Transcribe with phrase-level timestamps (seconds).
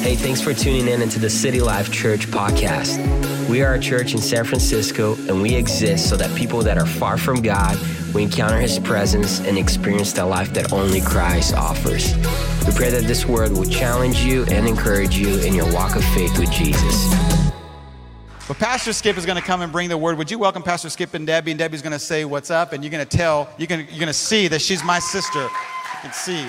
[0.00, 2.98] Hey, thanks for tuning in into the City Life Church podcast.
[3.50, 6.86] We are a church in San Francisco, and we exist so that people that are
[6.86, 7.78] far from God
[8.14, 12.16] will encounter His presence and experience the life that only Christ offers.
[12.66, 16.04] We pray that this word will challenge you and encourage you in your walk of
[16.14, 17.12] faith with Jesus.
[18.48, 20.16] Well, Pastor Skip is going to come and bring the word.
[20.16, 21.50] Would you welcome Pastor Skip and Debbie?
[21.50, 23.92] And Debbie's going to say what's up, and you're going to tell, you're going to,
[23.92, 25.42] you're going to see that she's my sister.
[25.42, 26.46] You can see.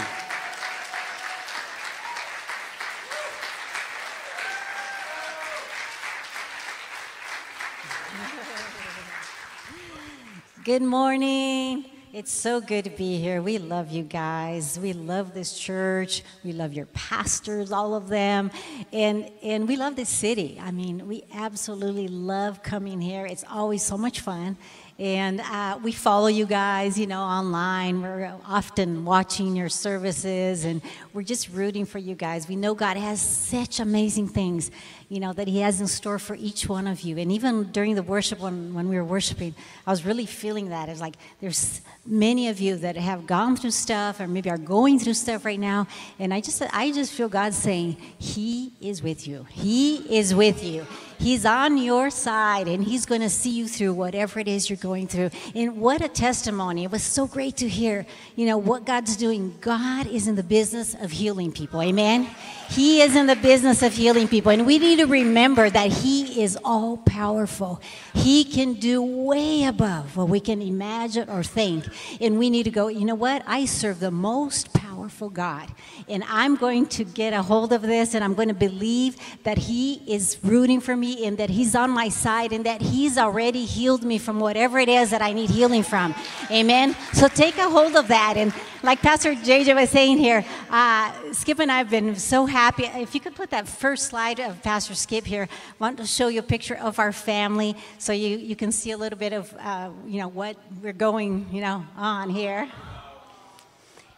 [10.64, 11.86] Good morning.
[12.14, 13.42] It's so good to be here.
[13.42, 14.78] We love you guys.
[14.78, 16.22] We love this church.
[16.44, 18.52] We love your pastors, all of them.
[18.94, 20.60] And and we love this city.
[20.62, 23.26] I mean, we absolutely love coming here.
[23.26, 24.56] It's always so much fun.
[25.00, 28.04] And uh, we follow you guys, you know, online.
[28.04, 30.80] We're often watching your services and
[31.12, 32.48] we're just rooting for you guys.
[32.48, 34.70] We know God has such amazing things,
[35.12, 37.18] you know, that He has in store for each one of you.
[37.18, 39.54] And even during the worship, when, when we were worshiping,
[39.86, 40.88] I was really feeling that.
[40.88, 44.98] It's like there's many of you that have gone through stuff or maybe are going
[45.00, 45.88] through stuff right now.
[46.20, 49.46] And I just, I just feel God saying, He is with you.
[49.50, 50.86] He is with you.
[51.20, 54.78] He's on your side and He's going to see you through whatever it is you're
[54.78, 55.30] going through.
[55.54, 56.84] And what a testimony.
[56.84, 59.56] It was so great to hear, you know, what God's doing.
[59.62, 61.82] God is in the business of healing people.
[61.82, 62.28] Amen.
[62.70, 64.52] He is in the business of healing people.
[64.52, 67.82] And we need to remember that He is all powerful.
[68.16, 71.86] He can do way above what we can imagine or think.
[72.20, 73.44] And we need to go, you know what?
[73.46, 75.68] I serve the most powerful God.
[76.08, 79.58] And I'm going to get a hold of this and I'm going to believe that
[79.58, 83.66] He is rooting for me and that He's on my side and that He's already
[83.66, 86.14] healed me from whatever it is that I need healing from.
[86.52, 86.96] Amen.
[87.14, 88.38] So take a hold of that.
[88.38, 92.84] And like Pastor JJ was saying here, uh, Skip and I have been so happy.
[92.86, 96.28] If you could put that first slide of Pastor Skip here, I want to show
[96.28, 99.52] you a picture of our family so you, you can see a little bit of,
[99.60, 102.70] uh, you know, what we're going, you know, on here.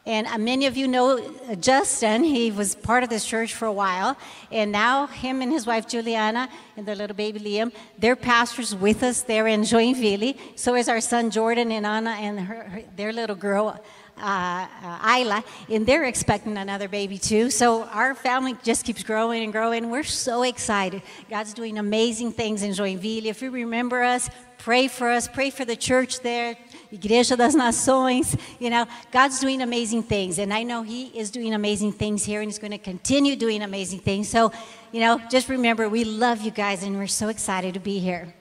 [0.05, 2.25] And uh, many of you know uh, Justin.
[2.25, 4.17] He was part of this church for a while.
[4.51, 9.01] And now, him and his wife Juliana and their little baby Liam, they're pastors with
[9.01, 10.37] us there in Joinville.
[10.55, 13.79] So is our son Jordan and Anna and her, her, their little girl,
[14.17, 15.41] uh, uh, Isla.
[15.69, 17.49] And they're expecting another baby too.
[17.49, 19.89] So our family just keeps growing and growing.
[19.89, 21.01] We're so excited.
[21.29, 23.25] God's doing amazing things in Joinville.
[23.25, 26.57] If you remember us, pray for us, pray for the church there.
[26.93, 28.37] Igreja das Nações.
[28.59, 30.37] You know, God's doing amazing things.
[30.37, 33.63] And I know He is doing amazing things here and He's going to continue doing
[33.63, 34.29] amazing things.
[34.29, 34.51] So,
[34.91, 38.33] you know, just remember, we love you guys and we're so excited to be here.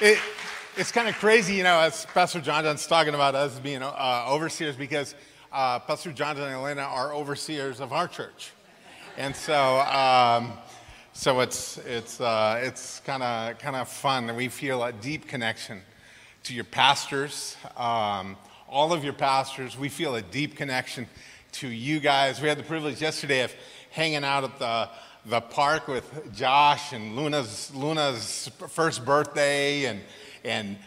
[0.00, 0.18] It,
[0.76, 4.26] it's kind of crazy, you know, as Pastor John John's talking about us being uh,
[4.28, 5.14] overseers because
[5.52, 8.52] uh, Pastor John John and Elena are overseers of our church.
[9.16, 10.52] And so, um,
[11.18, 14.36] so it's, it's, uh, it's kind of fun.
[14.36, 15.82] We feel a deep connection
[16.44, 18.36] to your pastors, um,
[18.68, 19.76] all of your pastors.
[19.76, 21.08] We feel a deep connection
[21.54, 22.40] to you guys.
[22.40, 23.52] We had the privilege yesterday of
[23.90, 24.88] hanging out at the,
[25.26, 30.00] the park with Josh and Luna's, Luna's first birthday and,
[30.44, 30.78] and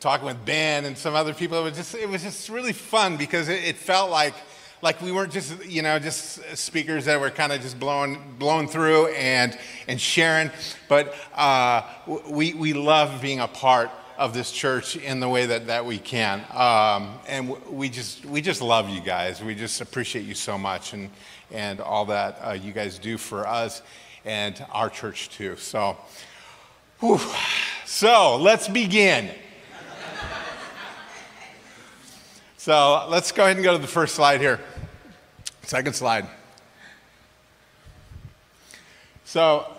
[0.00, 1.60] talking with Ben and some other people.
[1.60, 4.34] It was just, it was just really fun because it, it felt like–
[4.82, 8.68] like we weren't just you know just speakers that were kind of just blowing blown
[8.68, 10.50] through and and sharing.
[10.88, 11.82] But uh,
[12.28, 15.98] we we love being a part of this church in the way that that we
[15.98, 16.44] can.
[16.52, 19.42] Um, and we just we just love you guys.
[19.42, 21.10] We just appreciate you so much and
[21.50, 23.82] and all that uh, you guys do for us
[24.24, 25.56] and our church too.
[25.56, 25.96] So
[27.00, 27.20] whew.
[27.86, 29.30] so let's begin
[32.60, 34.58] So let's go ahead and go to the first slide here.
[35.62, 36.26] Second slide.
[39.24, 39.72] So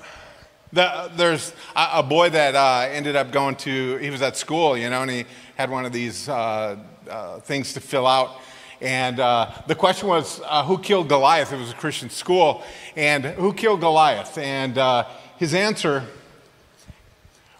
[0.71, 4.77] the, there's a, a, boy that uh, ended up going to, he was at school,
[4.77, 5.25] you know, and he
[5.57, 6.77] had one of these uh,
[7.09, 8.39] uh, things to fill out.
[8.79, 11.51] And uh, the question was, uh, who killed Goliath?
[11.51, 12.63] It was a Christian school.
[12.95, 14.37] And who killed Goliath?
[14.37, 15.05] And uh,
[15.35, 16.05] his answer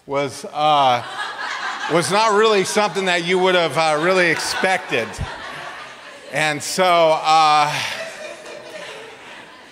[0.05, 0.45] was
[1.91, 5.07] was not really something that you would have uh, really expected.
[6.31, 7.73] And so uh,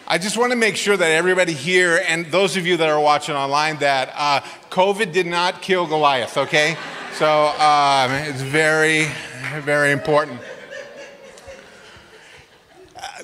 [0.08, 3.00] I just want to make sure that everybody here and those of you that are
[3.00, 4.42] watching online that uh,
[4.72, 6.76] COVID did not kill Goliath, okay?
[7.14, 9.10] So um, it's very,
[9.60, 10.42] very important.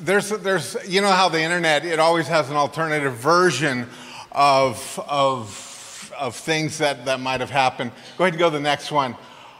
[0.02, 3.88] There's, there's, you know how the internet, it always has an alternative version
[4.32, 5.73] of, of
[6.18, 7.92] of things that, that might have happened.
[8.18, 9.16] Go ahead and go to the next one.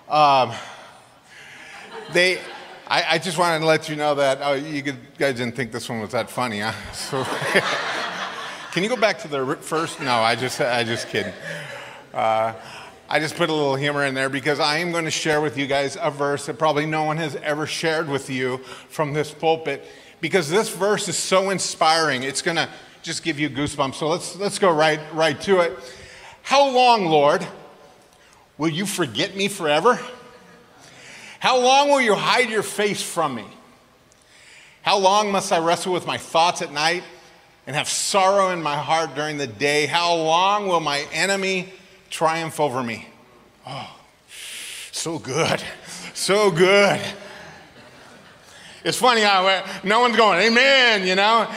[0.10, 0.52] Um,
[2.12, 2.40] they,
[2.88, 5.90] I, I just wanted to let you know that oh, you guys didn't think this
[5.90, 6.74] one was that funny, huh?
[6.94, 7.24] So,
[8.72, 10.00] can you go back to the first?
[10.00, 11.34] No, I just, I just kidding.
[12.14, 12.54] Uh,
[13.10, 15.58] I just put a little humor in there because I am going to share with
[15.58, 18.58] you guys a verse that probably no one has ever shared with you
[18.90, 19.86] from this pulpit
[20.20, 22.24] because this verse is so inspiring.
[22.24, 22.70] It's going to
[23.02, 23.96] just give you goosebumps.
[23.96, 25.78] So let's, let's go right, right to it.
[26.44, 27.46] How long, Lord,
[28.58, 30.00] will you forget me forever?
[31.40, 33.46] How long will you hide your face from me?
[34.82, 37.04] How long must I wrestle with my thoughts at night
[37.66, 39.86] and have sorrow in my heart during the day?
[39.86, 41.74] How long will my enemy
[42.10, 43.08] triumph over me?
[43.66, 43.90] Oh,
[44.92, 45.64] so good.
[46.14, 47.02] So good.
[48.84, 51.50] It's funny how uh, no one's going, Amen, you know?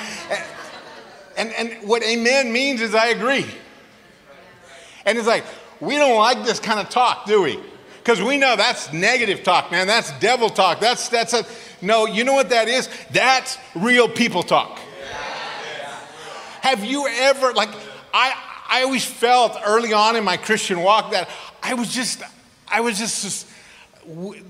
[1.37, 3.47] And, and what amen means is I agree.
[5.07, 5.45] And it's like,
[5.81, 7.59] we don't like this kind of talk, do we?
[7.99, 9.87] Because we know that's negative talk, man.
[9.87, 10.81] That's devil talk.
[10.81, 11.47] That's, that's a,
[11.81, 12.89] no, you know what that is?
[13.11, 14.79] That's real people talk.
[16.61, 17.69] Have you ever, like,
[18.13, 18.35] I,
[18.69, 21.29] I always felt early on in my Christian walk that
[21.63, 22.23] I was just,
[22.69, 23.47] I was just, just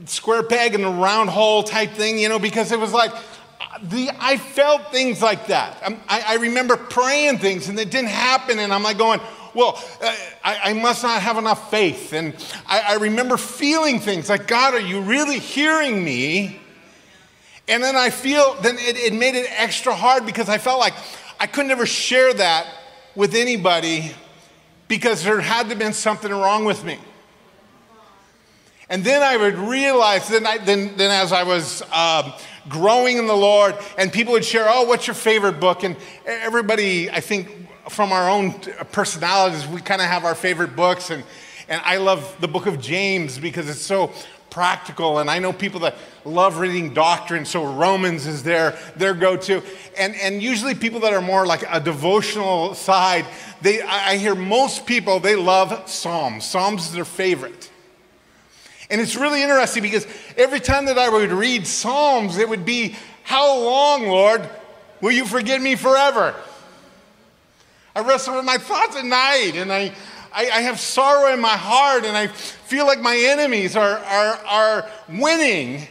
[0.06, 3.12] square peg in a round hole type thing, you know, because it was like,
[3.82, 5.82] the, I felt things like that.
[6.08, 9.20] I, I remember praying things and it didn't happen, and I'm like going,
[9.56, 10.14] well, uh,
[10.44, 12.12] I, I, must not have enough faith.
[12.12, 12.34] And
[12.66, 16.60] I, I remember feeling things like, God, are you really hearing me?
[17.66, 20.92] And then I feel, then it, it made it extra hard because I felt like
[21.40, 22.66] I could never share that
[23.14, 24.12] with anybody
[24.88, 26.98] because there had to have been something wrong with me.
[28.90, 32.34] And then I would realize, then, I, then, then as I was um,
[32.68, 35.82] growing in the Lord, and people would share, oh, what's your favorite book?
[35.82, 38.52] And everybody, I think, from our own
[38.92, 41.10] personalities, we kind of have our favorite books.
[41.10, 41.24] And,
[41.68, 44.12] and I love the book of James because it's so
[44.50, 45.18] practical.
[45.18, 49.62] And I know people that love reading doctrine, so Romans is their, their go to.
[49.98, 53.26] And, and usually people that are more like a devotional side,
[53.60, 56.44] they, I hear most people, they love Psalms.
[56.44, 57.70] Psalms is their favorite.
[58.88, 60.06] And it's really interesting because
[60.36, 64.48] every time that I would read Psalms, it would be, How long, Lord,
[65.00, 66.34] will you forgive me forever?
[67.96, 69.90] I wrestle with my thoughts at night and I,
[70.30, 74.34] I, I have sorrow in my heart and I feel like my enemies are, are,
[74.44, 75.88] are winning.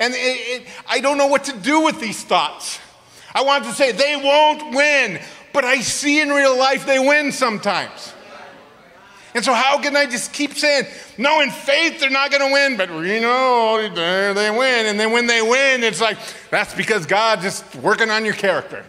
[0.00, 2.80] And it, it, I don't know what to do with these thoughts.
[3.32, 5.20] I want to say they won't win,
[5.52, 8.12] but I see in real life they win sometimes.
[9.32, 12.52] And so, how can I just keep saying, no, in faith they're not going to
[12.52, 13.88] win, but you know
[14.34, 14.86] they win.
[14.86, 16.18] And then when they win, it's like,
[16.50, 18.84] that's because God just working on your character.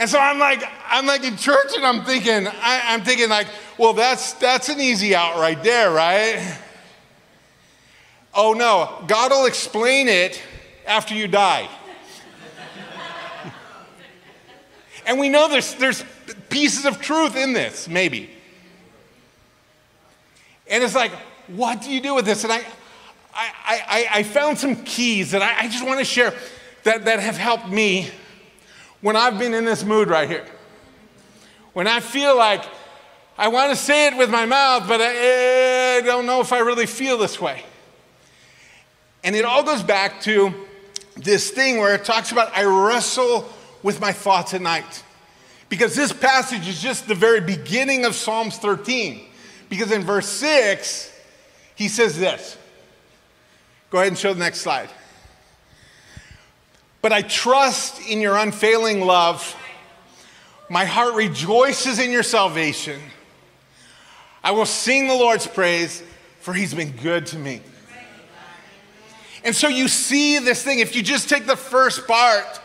[0.00, 3.48] And so I'm like, I'm like in church and I'm thinking, I, I'm thinking like,
[3.76, 6.58] well, that's that's an easy out right there, right?
[8.32, 10.42] Oh no, God will explain it
[10.86, 11.68] after you die.
[15.04, 16.02] and we know there's there's
[16.48, 18.30] pieces of truth in this, maybe.
[20.66, 21.12] And it's like,
[21.48, 22.42] what do you do with this?
[22.44, 22.64] And I
[23.34, 26.32] I, I, I found some keys that I, I just want to share
[26.84, 28.10] that, that have helped me
[29.00, 30.46] when I've been in this mood right here.
[31.72, 32.64] When I feel like
[33.38, 36.52] I want to say it with my mouth, but I, eh, I don't know if
[36.52, 37.64] I really feel this way.
[39.24, 40.52] And it all goes back to
[41.16, 43.50] this thing where it talks about I wrestle
[43.82, 45.02] with my thoughts at night.
[45.68, 49.26] Because this passage is just the very beginning of Psalms 13.
[49.68, 51.12] Because in verse 6,
[51.76, 52.58] he says this.
[53.90, 54.90] Go ahead and show the next slide.
[57.02, 59.56] But I trust in your unfailing love.
[60.68, 63.00] My heart rejoices in your salvation.
[64.42, 66.02] I will sing the Lord's praise,
[66.40, 67.62] for he's been good to me.
[69.44, 72.60] And so you see this thing, if you just take the first part,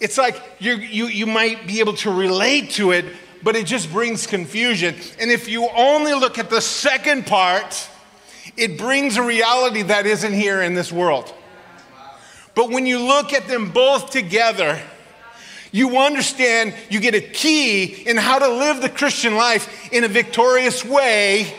[0.00, 3.04] it's like you you, you might be able to relate to it,
[3.42, 4.96] but it just brings confusion.
[5.20, 7.88] And if you only look at the second part,
[8.56, 11.32] it brings a reality that isn't here in this world.
[12.54, 14.80] But when you look at them both together,
[15.70, 20.08] you understand you get a key in how to live the Christian life in a
[20.08, 21.54] victorious way,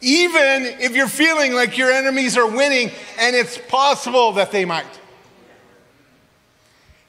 [0.00, 5.00] even if you're feeling like your enemies are winning and it's possible that they might.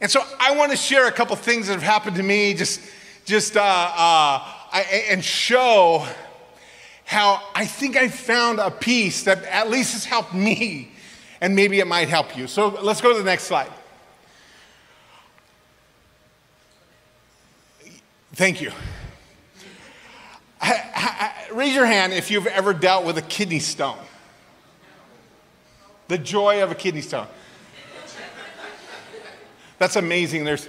[0.02, 2.82] And so I want to share a couple things that have happened to me, just,
[3.24, 4.40] just uh, uh,
[4.74, 6.06] I, and show
[7.06, 10.92] how I think I found a peace that at least has helped me
[11.42, 12.48] and maybe it might help you.
[12.48, 13.72] So let's go to the next slide.
[18.34, 18.72] Thank you.
[21.54, 23.98] Raise your hand if you've ever dealt with a kidney stone.
[26.08, 27.28] The joy of a kidney stone.
[29.78, 30.44] That's amazing.
[30.44, 30.68] There's,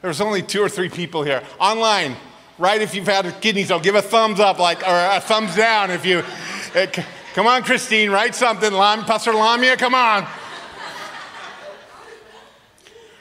[0.00, 1.42] there's only two or three people here.
[1.60, 2.16] Online,
[2.58, 2.80] right?
[2.80, 5.90] If you've had a kidney stone, give a thumbs up, like, or a thumbs down
[5.90, 6.22] if you.
[6.74, 6.86] Uh,
[7.34, 8.72] come on, Christine, write something.
[8.72, 10.26] Lam, Pastor Lamia, come on.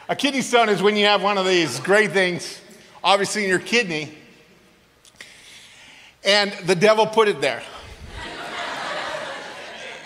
[0.09, 2.59] A kidney stone is when you have one of these great things,
[3.01, 4.13] obviously in your kidney,
[6.23, 7.63] and the devil put it there.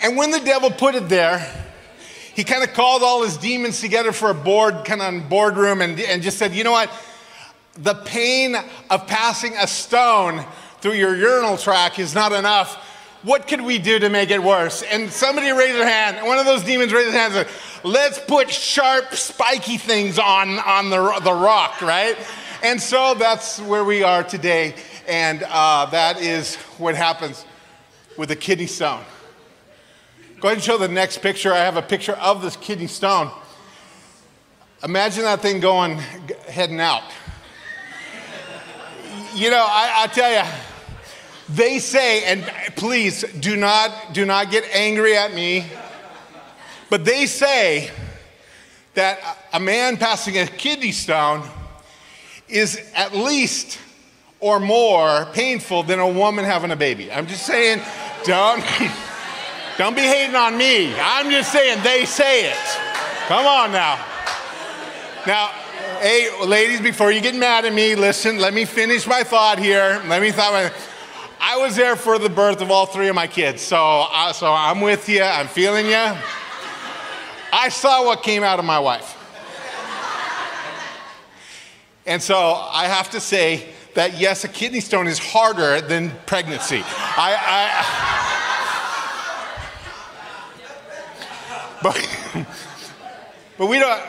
[0.02, 1.44] and when the devil put it there,
[2.34, 5.98] he kind of called all his demons together for a board, kind of boardroom, and,
[5.98, 6.90] and just said, you know what?
[7.78, 8.54] The pain
[8.90, 10.44] of passing a stone
[10.80, 12.80] through your urinal tract is not enough.
[13.22, 14.82] What could we do to make it worse?
[14.82, 16.26] And somebody raised their hand.
[16.26, 20.58] One of those demons raised his hand and said, Let's put sharp, spiky things on,
[20.58, 22.16] on the, the rock, right?
[22.62, 24.74] And so that's where we are today.
[25.08, 27.44] And uh, that is what happens
[28.16, 29.02] with a kidney stone.
[30.40, 31.52] Go ahead and show the next picture.
[31.52, 33.30] I have a picture of this kidney stone.
[34.84, 35.98] Imagine that thing going,
[36.48, 37.02] heading out.
[39.34, 40.50] You know, I, I tell you,
[41.48, 42.42] they say, and
[42.76, 45.64] please do not, do not get angry at me,
[46.90, 47.90] but they say
[48.94, 49.18] that
[49.52, 51.48] a man passing a kidney stone
[52.48, 53.78] is at least
[54.40, 57.10] or more painful than a woman having a baby.
[57.12, 57.80] I'm just saying,
[58.24, 58.64] don't.
[59.78, 60.94] Don't be hating on me.
[60.98, 62.56] I'm just saying they say it.
[63.28, 64.02] Come on now.
[65.26, 65.48] Now,
[66.00, 70.02] hey, ladies, before you get mad at me, listen, let me finish my thought here.
[70.06, 70.72] Let me thought.
[71.56, 74.52] I was there for the birth of all three of my kids, so, uh, so
[74.52, 75.22] I'm with you.
[75.22, 76.12] I'm feeling you.
[77.50, 79.16] I saw what came out of my wife.
[82.04, 86.82] And so I have to say that yes, a kidney stone is harder than pregnancy.
[86.84, 87.34] I,
[91.80, 92.08] I But,
[93.56, 94.02] but we don't,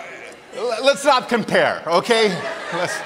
[0.83, 2.27] let's not compare, okay?
[2.73, 2.99] Let's,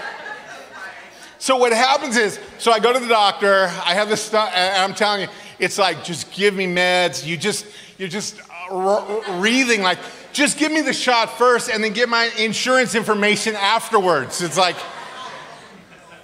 [1.41, 4.83] so what happens is, so I go to the doctor, I have this stuff, and
[4.83, 7.25] I'm telling you, it's like, just give me meds.
[7.25, 7.65] You just,
[7.97, 9.97] you're just uh, breathing like,
[10.33, 14.43] just give me the shot first and then get my insurance information afterwards.
[14.43, 14.75] It's like,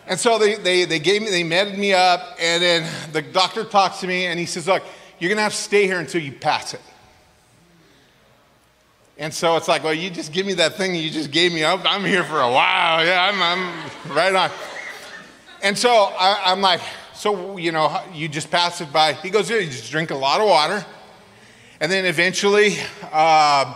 [0.05, 3.63] and so they, they, they gave me, they meted me up, and then the doctor
[3.63, 4.83] talks to me and he says, look,
[5.17, 6.81] you're gonna have to stay here until you pass it.
[9.17, 11.65] And so it's like, well, you just give me that thing you just gave me.
[11.65, 13.03] I'm, I'm here for a while.
[13.03, 14.51] Yeah, I'm, I'm right on.
[15.67, 16.79] And so I, am like,
[17.13, 19.11] so, you know, you just pass it by.
[19.11, 20.85] He goes, yeah, you just drink a lot of water.
[21.81, 22.77] And then eventually,
[23.11, 23.75] uh,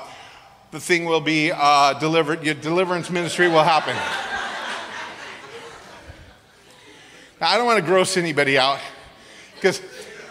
[0.72, 2.46] the thing will be uh, delivered.
[2.46, 3.94] Your deliverance ministry will happen.
[7.42, 8.80] now, I don't want to gross anybody out
[9.56, 9.82] because,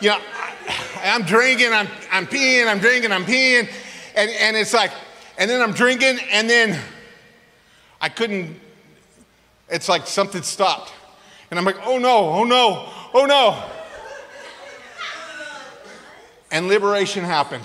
[0.00, 3.68] you know, I, I'm drinking, I'm, I'm peeing, I'm drinking, I'm peeing
[4.14, 4.92] and, and it's like,
[5.36, 6.80] and then I'm drinking, and then
[8.00, 8.58] I couldn't,
[9.68, 10.94] it's like something stopped.
[11.50, 13.62] And I'm like, oh no, oh no, oh no.
[16.52, 17.64] And liberation happened.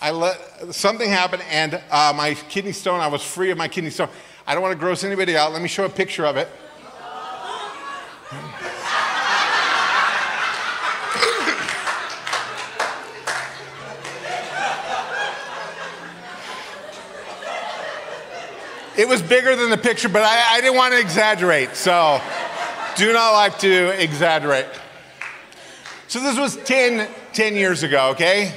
[0.00, 0.38] I let
[0.72, 4.08] something happen, and uh, my kidney stone, I was free of my kidney stone.
[4.46, 5.52] I don't want to gross anybody out.
[5.52, 6.48] Let me show a picture of it.
[18.98, 21.76] It was bigger than the picture, but I, I didn't want to exaggerate.
[21.76, 22.20] So
[22.96, 24.66] do not like to exaggerate.
[26.08, 28.52] So this was 10, 10 years ago, okay?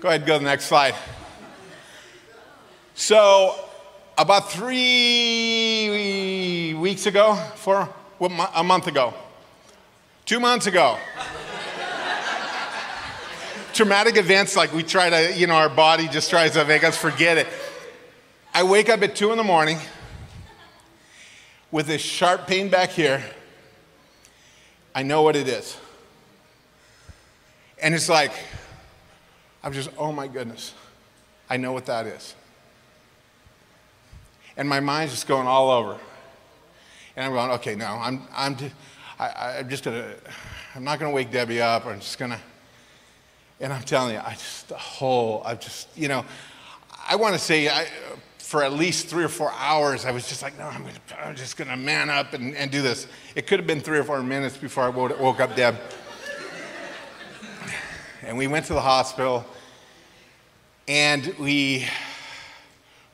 [0.00, 0.94] Go ahead go to the next slide.
[2.94, 3.62] So
[4.16, 5.92] about three
[6.72, 7.90] weeks ago, four,
[8.22, 9.12] a month ago,
[10.24, 10.96] two months ago,
[13.74, 16.96] traumatic events like we try to, you know, our body just tries to make us
[16.96, 17.46] forget it.
[18.54, 19.78] I wake up at two in the morning
[21.70, 23.22] with this sharp pain back here.
[24.94, 25.78] I know what it is.
[27.80, 28.32] And it's like,
[29.62, 30.74] I'm just, oh my goodness,
[31.48, 32.34] I know what that is.
[34.56, 35.98] And my mind's just going all over.
[37.14, 38.56] And I'm going, okay, no, I'm, I'm,
[39.18, 40.14] I, I'm just gonna,
[40.74, 41.86] I'm not gonna wake Debbie up.
[41.86, 42.40] I'm just gonna,
[43.60, 46.24] and I'm telling you, I just, the whole, I just, you know,
[47.08, 47.86] I want to say, I,
[48.48, 51.36] for at least three or four hours, I was just like, no, I'm, gonna, I'm
[51.36, 53.06] just going to man up and, and, do this.
[53.34, 55.76] It could have been three or four minutes before I woke, woke up Deb.
[58.22, 59.44] and we went to the hospital,
[60.88, 61.84] and we,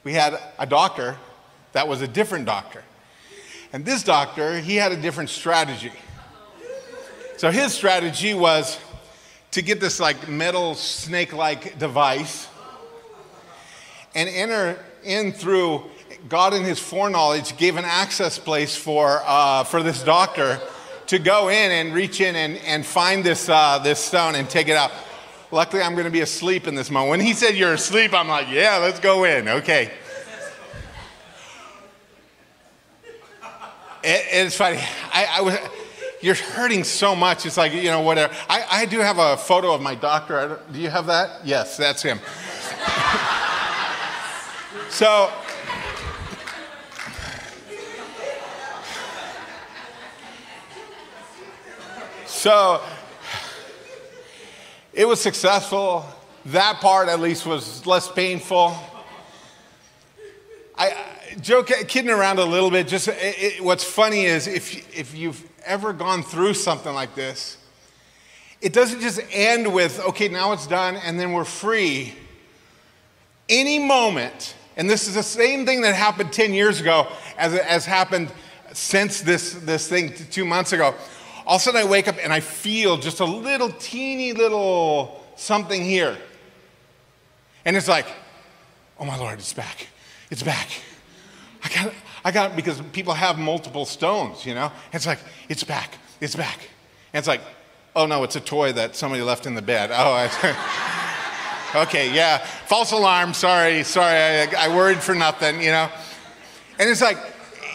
[0.04, 1.16] we had a doctor
[1.72, 2.84] that was a different doctor.
[3.72, 5.90] And this doctor, he had a different strategy.
[7.38, 8.78] So his strategy was
[9.50, 12.46] to get this like metal snake like device
[14.14, 15.84] and enter in through
[16.28, 20.60] God in his foreknowledge gave an access place for, uh, for this doctor
[21.08, 24.68] to go in and reach in and, and find this, uh, this stone and take
[24.68, 24.90] it out.
[25.50, 27.10] Luckily, I'm going to be asleep in this moment.
[27.10, 29.48] When he said you're asleep, I'm like, yeah, let's go in.
[29.48, 29.90] Okay.
[34.02, 34.78] It, it's funny.
[35.12, 35.58] I, I, was,
[36.20, 37.44] you're hurting so much.
[37.46, 38.34] It's like, you know, whatever.
[38.48, 40.60] I, I do have a photo of my doctor.
[40.72, 41.46] Do you have that?
[41.46, 42.18] Yes, that's him.
[44.94, 45.28] so,
[52.26, 52.80] so
[54.92, 56.06] it was successful.
[56.46, 58.76] That part, at least, was less painful.
[60.78, 60.94] I,
[61.40, 62.86] joke, kidding around a little bit.
[62.86, 67.58] Just it, it, what's funny is if if you've ever gone through something like this,
[68.60, 72.14] it doesn't just end with okay, now it's done, and then we're free.
[73.48, 77.06] Any moment, and this is the same thing that happened 10 years ago
[77.38, 78.30] as, as happened
[78.72, 80.94] since this, this thing two months ago.
[81.46, 85.24] All of a sudden, I wake up and I feel just a little teeny little
[85.36, 86.16] something here.
[87.64, 88.06] And it's like,
[88.98, 89.88] oh my Lord, it's back.
[90.30, 90.68] It's back.
[91.62, 91.94] I got it.
[92.24, 94.72] I got it because people have multiple stones, you know?
[94.92, 95.98] It's like, it's back.
[96.20, 96.58] It's back.
[97.12, 97.42] And it's like,
[97.94, 99.90] oh no, it's a toy that somebody left in the bed.
[99.92, 100.28] Oh, I,
[101.74, 102.38] okay, yeah.
[102.38, 103.34] False alarm.
[103.34, 104.14] Sorry, sorry.
[104.16, 105.90] I, I worried for nothing, you know?
[106.78, 107.18] And it's like,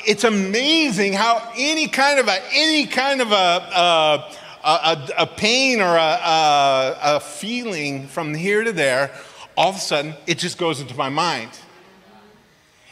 [0.05, 5.81] it's amazing how any kind of a, any kind of a, a, a, a pain
[5.81, 9.11] or a, a, a feeling from here to there,
[9.55, 11.51] all of a sudden, it just goes into my mind.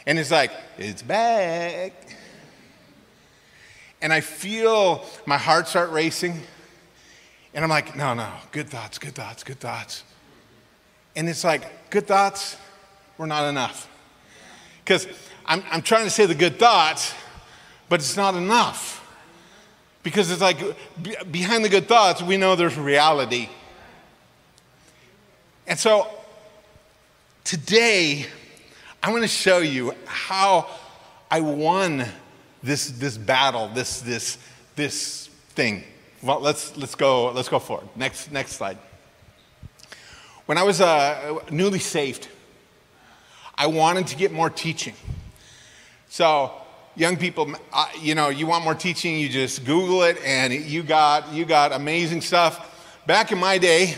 [0.06, 1.92] And it's like, it's back.
[4.00, 6.40] And I feel my heart start racing.
[7.52, 10.04] And I'm like, no, no, good thoughts, good thoughts, good thoughts.
[11.18, 12.56] And it's like, good thoughts
[13.18, 13.90] were not enough.
[14.84, 15.08] Because
[15.44, 17.12] I'm, I'm trying to say the good thoughts,
[17.88, 19.04] but it's not enough.
[20.04, 20.58] Because it's like,
[21.28, 23.48] behind the good thoughts, we know there's reality.
[25.66, 26.06] And so
[27.42, 28.26] today,
[29.02, 30.68] I want to show you how
[31.28, 32.06] I won
[32.62, 34.38] this, this battle, this, this,
[34.76, 35.26] this
[35.56, 35.82] thing.
[36.22, 37.88] Well, let's, let's, go, let's go forward.
[37.96, 38.78] Next, next slide.
[40.48, 42.26] When I was uh, newly saved,
[43.54, 44.94] I wanted to get more teaching.
[46.08, 46.52] So,
[46.96, 50.82] young people, uh, you know, you want more teaching, you just Google it, and you
[50.82, 53.02] got, you got amazing stuff.
[53.06, 53.94] Back in my day,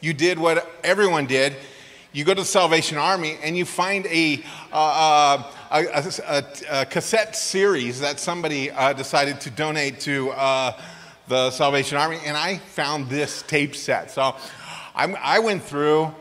[0.00, 1.54] you did what everyone did
[2.12, 7.36] you go to the Salvation Army and you find a, uh, a, a, a cassette
[7.36, 10.80] series that somebody uh, decided to donate to uh,
[11.28, 14.10] the Salvation Army, and I found this tape set.
[14.10, 14.36] So
[14.96, 16.12] I'm, I went through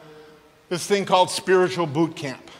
[0.70, 2.52] this thing called Spiritual Boot Camp.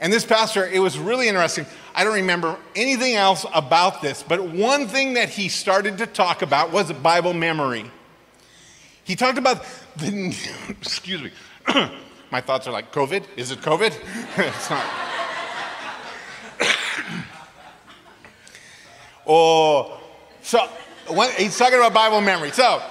[0.00, 1.66] And this pastor, it was really interesting.
[1.94, 6.42] I don't remember anything else about this, but one thing that he started to talk
[6.42, 7.90] about was Bible memory.
[9.04, 9.64] He talked about
[9.96, 10.36] the,
[10.68, 11.30] excuse me,
[12.30, 13.24] my thoughts are like, COVID?
[13.36, 13.94] Is it COVID?
[14.38, 14.84] it's not.
[19.26, 20.00] oh,
[20.42, 20.68] so
[21.36, 22.50] he's talking about Bible memory.
[22.50, 22.82] So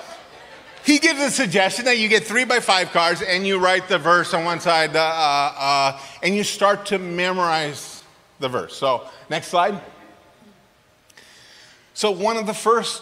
[0.85, 3.97] he gives a suggestion that you get three by five cards and you write the
[3.97, 8.03] verse on one side uh, uh, and you start to memorize
[8.39, 8.75] the verse.
[8.75, 9.81] So, next slide.
[11.93, 13.01] So, one of the first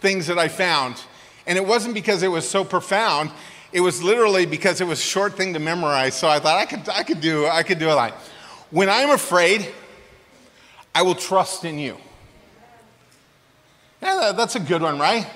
[0.00, 1.02] things that I found,
[1.46, 3.30] and it wasn't because it was so profound,
[3.74, 6.14] it was literally because it was a short thing to memorize.
[6.14, 8.12] So I thought I could, I could, do, I could do a line.
[8.70, 9.66] When I'm afraid,
[10.94, 11.96] I will trust in you.
[14.00, 15.26] Yeah, that's a good one, right?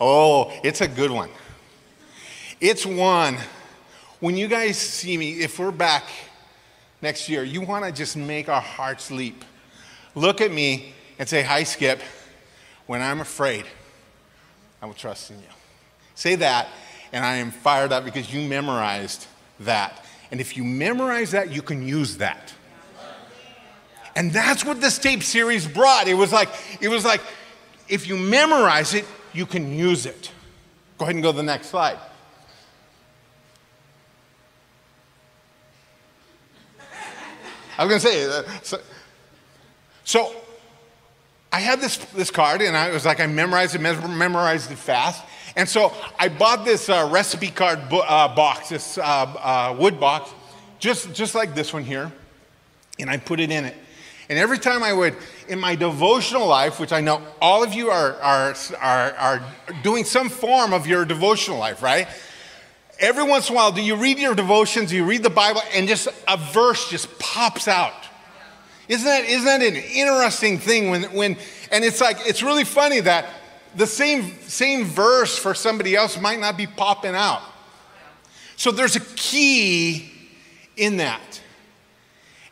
[0.00, 1.30] Oh, it's a good one.
[2.60, 3.36] It's one.
[4.20, 6.04] When you guys see me, if we're back
[7.02, 9.44] next year, you want to just make our hearts leap.
[10.14, 12.00] Look at me and say, Hi, Skip.
[12.86, 13.64] When I'm afraid,
[14.80, 15.44] I will trust in you.
[16.14, 16.68] Say that,
[17.12, 19.26] and I am fired up because you memorized
[19.60, 20.04] that.
[20.30, 22.52] And if you memorize that, you can use that.
[24.16, 26.08] And that's what this tape series brought.
[26.08, 26.48] It was like,
[26.80, 27.20] it was like,
[27.88, 29.04] if you memorize it,
[29.38, 30.32] you can use it.
[30.98, 31.96] Go ahead and go to the next slide.
[37.78, 38.80] I was going to say, uh, so,
[40.02, 40.36] so,
[41.52, 45.24] I had this, this card, and I was like, I memorized it, memorized it fast.
[45.54, 50.00] And so I bought this uh, recipe card bo- uh, box, this uh, uh, wood
[50.00, 50.30] box,
[50.80, 52.10] just, just like this one here,
[52.98, 53.76] and I put it in it.
[54.28, 55.16] And every time I would,
[55.48, 59.42] in my devotional life, which I know all of you are, are, are, are
[59.82, 62.06] doing some form of your devotional life, right?
[62.98, 65.62] Every once in a while, do you read your devotions, do you read the Bible,
[65.72, 67.94] and just a verse just pops out?
[68.88, 71.36] Isn't that, isn't that an interesting thing when, when,
[71.70, 73.26] and it's like, it's really funny that
[73.76, 77.42] the same, same verse for somebody else might not be popping out.
[78.56, 80.10] So there's a key
[80.76, 81.40] in that.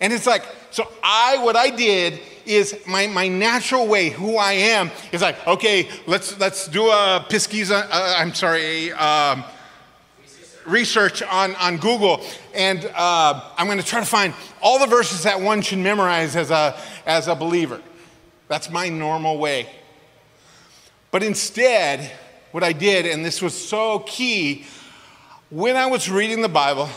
[0.01, 4.53] And it's like, so I, what I did is my, my natural way, who I
[4.53, 9.45] am, is like, okay, let's, let's do a Pesquisa, uh, I'm sorry, um,
[10.67, 12.23] research on, on Google,
[12.55, 16.37] and uh, I'm going to try to find all the verses that one should memorize
[16.37, 17.81] as a, as a believer.
[18.49, 19.69] That's my normal way.
[21.11, 22.11] But instead,
[22.53, 24.67] what I did, and this was so key,
[25.51, 26.89] when I was reading the Bible,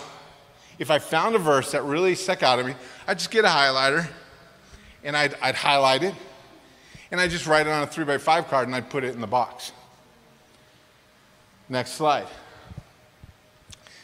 [0.80, 2.74] if I found a verse that really stuck out at me,
[3.06, 4.08] I'd just get a highlighter
[5.04, 6.16] and I'd, I'd highlight it
[7.12, 9.14] and I'd just write it on a three by five card and I'd put it
[9.14, 9.74] in the box.
[11.68, 12.28] Next slide.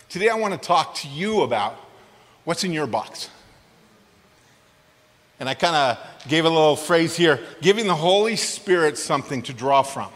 [0.10, 1.78] Today I want to talk to you about
[2.44, 3.30] what's in your box.
[5.40, 9.54] And I kind of gave a little phrase here giving the Holy Spirit something to
[9.54, 10.12] draw from.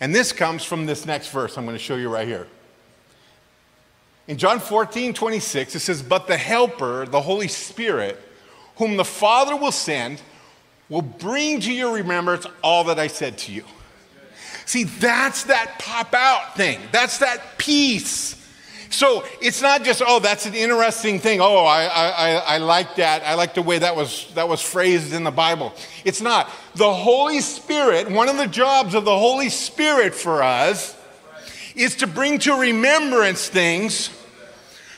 [0.00, 2.46] And this comes from this next verse I'm going to show you right here.
[4.28, 8.20] In John 14, 26, it says, But the Helper, the Holy Spirit,
[8.76, 10.20] whom the Father will send,
[10.88, 13.64] will bring to your remembrance all that I said to you.
[14.64, 16.80] See, that's that pop out thing.
[16.90, 18.34] That's that peace.
[18.90, 21.40] So it's not just, oh, that's an interesting thing.
[21.40, 23.22] Oh, I, I, I like that.
[23.22, 25.72] I like the way that was, that was phrased in the Bible.
[26.04, 26.50] It's not.
[26.74, 30.96] The Holy Spirit, one of the jobs of the Holy Spirit for us
[31.74, 34.08] is to bring to remembrance things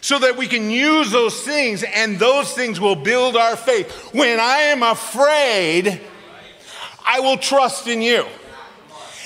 [0.00, 3.90] so that we can use those things and those things will build our faith.
[4.12, 6.00] When I am afraid,
[7.06, 8.26] I will trust in you.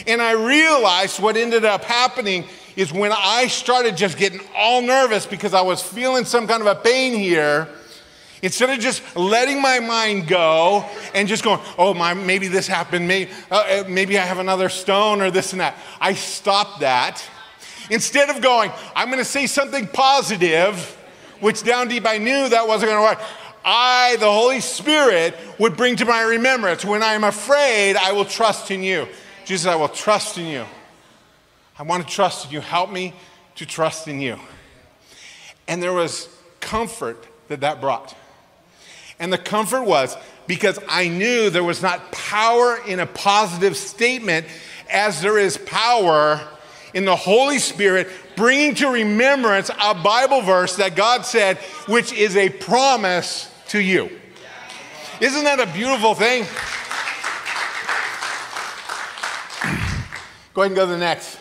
[0.06, 5.26] And I realized what ended up happening is when I started just getting all nervous
[5.26, 7.68] because I was feeling some kind of a pain here.
[8.40, 13.06] Instead of just letting my mind go and just going, oh, my, maybe this happened,
[13.06, 17.24] maybe, uh, uh maybe I have another stone or this and that, I stopped that
[17.90, 20.76] Instead of going, I'm going to say something positive,
[21.40, 23.28] which down deep I knew that wasn't going to work.
[23.64, 26.84] I, the Holy Spirit, would bring to my remembrance.
[26.84, 29.06] When I am afraid, I will trust in you.
[29.44, 30.64] Jesus, I will trust in you.
[31.78, 32.60] I want to trust in you.
[32.60, 33.14] Help me
[33.56, 34.38] to trust in you.
[35.68, 36.28] And there was
[36.60, 38.16] comfort that that brought.
[39.18, 40.16] And the comfort was
[40.46, 44.46] because I knew there was not power in a positive statement
[44.90, 46.40] as there is power
[46.94, 52.36] in the Holy Spirit, bringing to remembrance a Bible verse that God said, which is
[52.36, 54.10] a promise to you.
[55.20, 56.44] Isn't that a beautiful thing?
[60.54, 61.38] Go ahead and go to the next.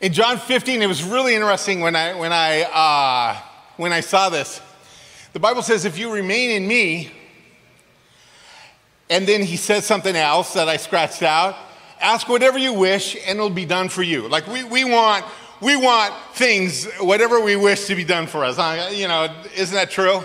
[0.00, 3.40] In John 15, it was really interesting when I, when I, uh,
[3.76, 4.60] when I saw this.
[5.32, 7.12] The Bible says, if you remain in me,
[9.10, 11.56] and then he says something else that I scratched out
[12.00, 14.28] ask whatever you wish and it'll be done for you.
[14.28, 15.24] Like we, we want
[15.60, 18.58] we want things, whatever we wish to be done for us.
[18.96, 20.22] You know, isn't that true?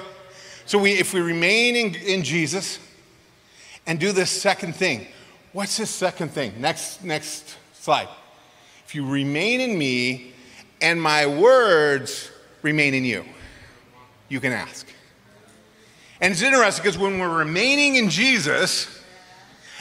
[0.65, 2.79] So we, if we remain in, in Jesus
[3.85, 5.07] and do this second thing,
[5.51, 6.53] what's this second thing?
[6.59, 8.07] Next, next slide.
[8.85, 10.33] If you remain in me
[10.81, 12.29] and my words
[12.61, 13.25] remain in you,
[14.29, 14.87] you can ask.
[16.21, 19.01] And it's interesting because when we're remaining in Jesus,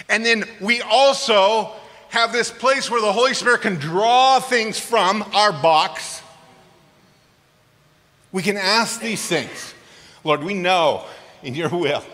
[0.09, 1.73] and then we also
[2.13, 6.21] have this place where the Holy Spirit can draw things from our box.
[8.33, 9.73] We can ask these things.
[10.23, 11.07] Lord, we know
[11.43, 12.05] in your will,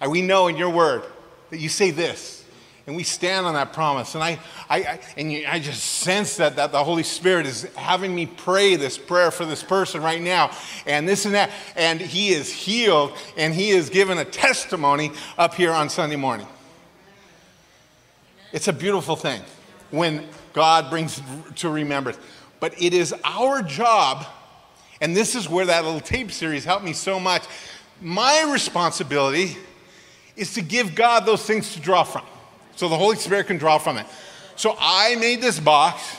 [0.00, 1.02] and we know in your word
[1.50, 2.44] that you say this,
[2.86, 4.14] and we stand on that promise.
[4.14, 7.64] And I, I, I and you, I just sense that, that the Holy Spirit is
[7.74, 10.52] having me pray this prayer for this person right now,
[10.86, 11.50] and this and that.
[11.74, 16.46] And he is healed, and he is given a testimony up here on Sunday morning.
[18.52, 19.42] It's a beautiful thing
[19.90, 21.20] when God brings
[21.56, 22.18] to remembrance.
[22.58, 24.26] But it is our job,
[25.00, 27.44] and this is where that little tape series helped me so much.
[28.00, 29.56] My responsibility
[30.36, 32.24] is to give God those things to draw from
[32.76, 34.06] so the Holy Spirit can draw from it.
[34.56, 36.16] So I made this box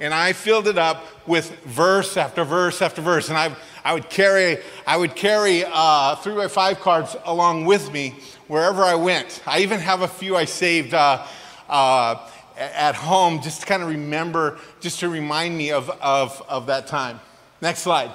[0.00, 3.28] and I filled it up with verse after verse after verse.
[3.28, 7.92] And I, I would carry, I would carry uh, three by five cards along with
[7.92, 8.14] me
[8.48, 9.42] wherever I went.
[9.46, 10.94] I even have a few I saved.
[10.94, 11.24] Uh,
[11.70, 16.66] uh, at home just to kind of remember, just to remind me of, of, of
[16.66, 17.20] that time.
[17.62, 18.10] Next slide.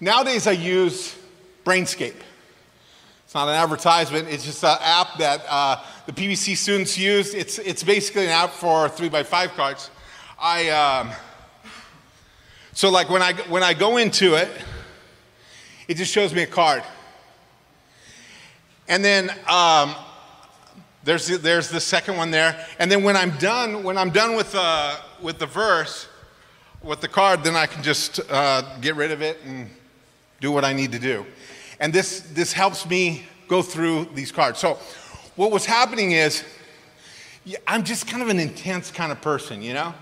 [0.00, 1.16] Nowadays, I use
[1.64, 2.16] Brainscape.
[3.24, 7.34] It's not an advertisement, it's just an app that uh, the PBC students use.
[7.34, 9.90] It's, it's basically an app for three by five cards.
[10.40, 11.10] I, um,
[12.72, 14.48] so like when I, when I go into it,
[15.88, 16.82] it just shows me a card.
[18.88, 19.94] And then um,
[21.06, 22.66] there's, there's the second one there.
[22.78, 26.08] And then when I'm done, when I'm done with, uh, with the verse,
[26.82, 29.70] with the card, then I can just uh, get rid of it and
[30.40, 31.24] do what I need to do.
[31.80, 34.58] And this, this helps me go through these cards.
[34.58, 34.78] So
[35.36, 36.44] what was happening is,
[37.66, 39.94] I'm just kind of an intense kind of person, you know?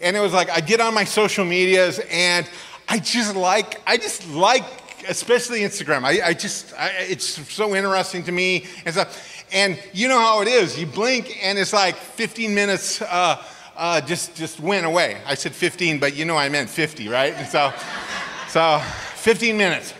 [0.00, 2.48] And it was like, I get on my social medias and
[2.88, 4.64] I just like, I just like,
[5.08, 6.04] especially Instagram.
[6.04, 9.37] I, I just, I, it's so interesting to me and stuff.
[9.52, 10.78] And you know how it is.
[10.78, 13.42] You blink and it's like 15 minutes uh,
[13.76, 15.18] uh, just, just went away.
[15.26, 17.32] I said 15, but you know I meant 50, right?
[17.34, 17.72] And so,
[18.48, 18.80] so
[19.14, 19.94] 15 minutes.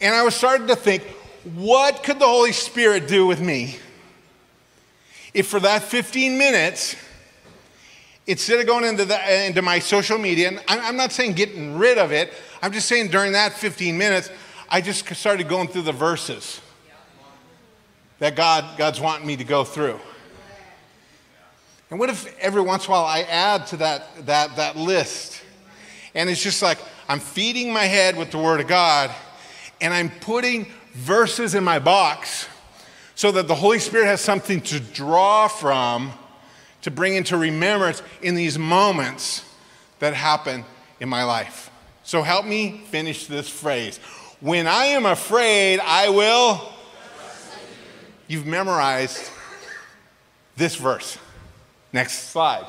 [0.00, 1.02] And I was starting to think,
[1.54, 3.76] what could the Holy Spirit do with me
[5.34, 6.96] if for that 15 minutes,
[8.26, 11.98] instead of going into, the, into my social media, and I'm not saying getting rid
[11.98, 14.30] of it, I'm just saying during that 15 minutes,
[14.70, 16.61] I just started going through the verses
[18.22, 19.98] that God, God's wanting me to go through.
[21.90, 25.42] And what if every once in a while I add to that, that, that list?
[26.14, 29.10] And it's just like I'm feeding my head with the Word of God,
[29.80, 32.46] and I'm putting verses in my box
[33.16, 36.12] so that the Holy Spirit has something to draw from
[36.82, 39.44] to bring into remembrance in these moments
[39.98, 40.64] that happen
[41.00, 41.72] in my life.
[42.04, 43.98] So help me finish this phrase.
[44.38, 46.71] When I am afraid, I will.
[48.32, 49.30] You've memorized
[50.56, 51.18] this verse.
[51.92, 52.64] Next slide.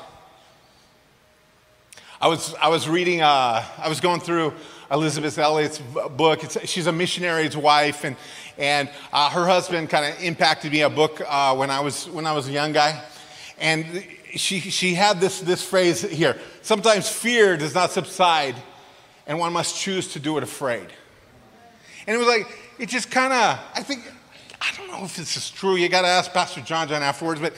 [2.20, 4.52] I was, I was reading, uh, I was going through
[4.90, 6.44] Elisabeth Elliot's book.
[6.44, 8.16] It's, she's a missionary's wife, and,
[8.58, 12.26] and uh, her husband kind of impacted me a book uh, when, I was, when
[12.26, 13.02] I was a young guy.
[13.58, 18.56] And she, she had this, this phrase here sometimes fear does not subside,
[19.26, 20.88] and one must choose to do it afraid.
[22.06, 22.46] And it was like,
[22.78, 24.04] it just kind of, I think,
[24.60, 25.76] I don't know if this is true.
[25.76, 27.54] You got to ask Pastor John John afterwards, but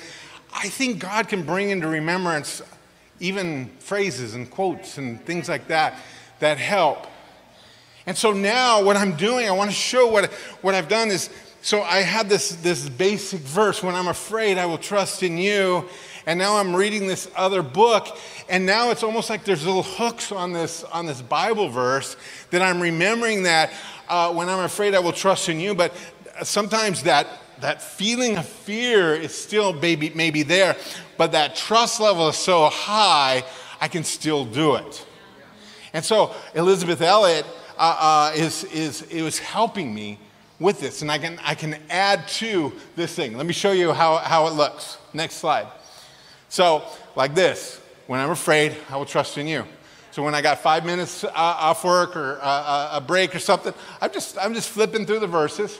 [0.55, 2.63] I think God can bring into remembrance
[3.21, 5.99] even phrases and quotes and things like that
[6.41, 7.07] that help.
[8.07, 10.33] And so now what I'm doing, I want to show what,
[10.63, 11.31] what I've done is
[11.67, 15.89] so I had this, this basic verse when I'm afraid, I will trust in you.
[16.25, 18.17] And now I'm reading this other book,
[18.49, 22.17] and now it's almost like there's little hooks on this, on this Bible verse
[22.51, 23.73] that I'm remembering that
[24.09, 25.75] uh, when I'm afraid, I will trust in you.
[25.75, 25.93] But
[26.42, 27.27] sometimes that,
[27.61, 30.77] that feeling of fear is still maybe, maybe there,
[31.16, 33.44] but that trust level is so high,
[33.81, 35.07] I can still do it.
[35.92, 37.46] And so Elisabeth Elliot
[37.79, 40.18] uh, uh, is, is, it was helping me
[40.59, 43.37] with this, and I can, I can add to this thing.
[43.37, 44.99] Let me show you how, how it looks.
[45.12, 45.66] Next slide.
[46.49, 49.64] So, like this when I'm afraid, I will trust in you.
[50.12, 53.38] So when I got five minutes uh, off work or uh, uh a break or
[53.38, 55.79] something, I'm just, I'm just flipping through the verses.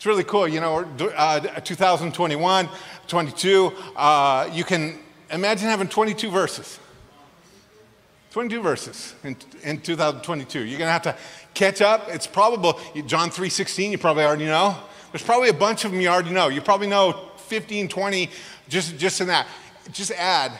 [0.00, 0.48] It's really cool.
[0.48, 0.78] You know,
[1.14, 2.68] uh, 2021,
[3.06, 4.98] 22, uh, you can
[5.30, 6.78] imagine having 22 verses.
[8.30, 10.60] 22 verses in, in 2022.
[10.60, 11.16] You're going to have to
[11.52, 12.08] catch up.
[12.08, 14.74] It's probable, John 3.16, you probably already know.
[15.12, 16.48] There's probably a bunch of them you already know.
[16.48, 18.30] You probably know 15, 20,
[18.70, 19.46] just, just in that.
[19.92, 20.52] Just add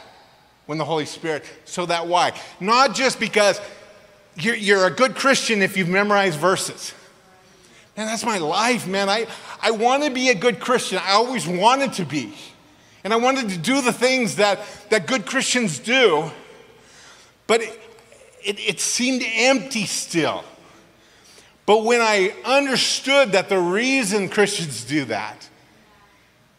[0.67, 2.39] when the Holy Spirit, so that why?
[2.61, 3.59] Not just because
[4.37, 6.93] you're, you're a good Christian if you've memorized verses.
[8.01, 9.11] Man, that's my life, man.
[9.11, 9.27] I,
[9.61, 10.97] I want to be a good Christian.
[11.05, 12.33] I always wanted to be.
[13.05, 14.59] And I wanted to do the things that,
[14.89, 16.31] that good Christians do.
[17.47, 17.81] But it,
[18.43, 20.45] it, it seemed empty still.
[21.67, 25.51] But when I understood that the reason Christians do that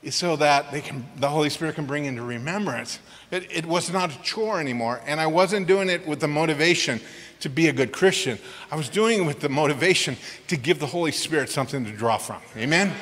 [0.04, 3.00] is so that they can, the Holy Spirit can bring into remembrance,
[3.32, 5.02] it, it was not a chore anymore.
[5.08, 7.02] And I wasn't doing it with the motivation
[7.42, 8.40] to be a good Christian.
[8.72, 10.16] I was doing it with the motivation
[10.48, 12.42] to give the Holy Spirit something to draw from.
[12.56, 12.94] Amen?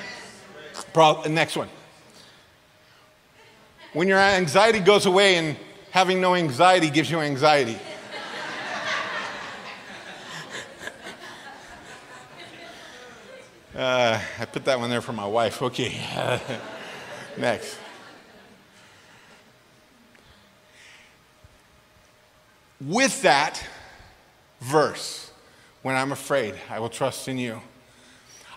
[0.93, 1.69] Pro- next one.
[3.93, 5.57] When your anxiety goes away and
[5.91, 7.77] having no anxiety gives you anxiety.
[13.75, 15.61] Uh, I put that one there for my wife.
[15.61, 16.01] Okay.
[17.37, 17.77] Next.
[22.81, 23.63] With that
[24.59, 25.31] verse,
[25.81, 27.61] when I'm afraid, I will trust in you,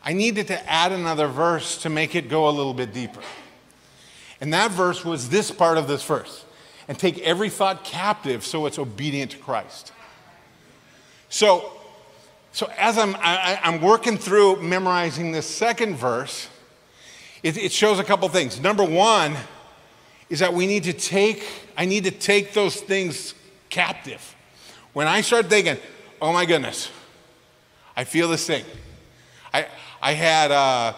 [0.05, 3.23] I needed to add another verse to make it go a little bit deeper.
[4.41, 6.45] And that verse was this part of this verse
[6.89, 9.93] and take every thought captive so it's obedient to Christ.
[11.29, 11.73] So,
[12.53, 16.49] So as I'm, I, I'm working through memorizing this second verse,
[17.43, 18.61] it, it shows a couple things.
[18.61, 19.37] Number one
[20.29, 21.45] is that we need to take,
[21.79, 23.35] I need to take those things
[23.71, 24.35] captive.
[24.93, 25.79] When I start thinking,
[26.21, 26.91] oh my goodness,
[27.97, 28.63] I feel this thing.
[29.55, 29.67] I,
[30.03, 30.93] I had uh,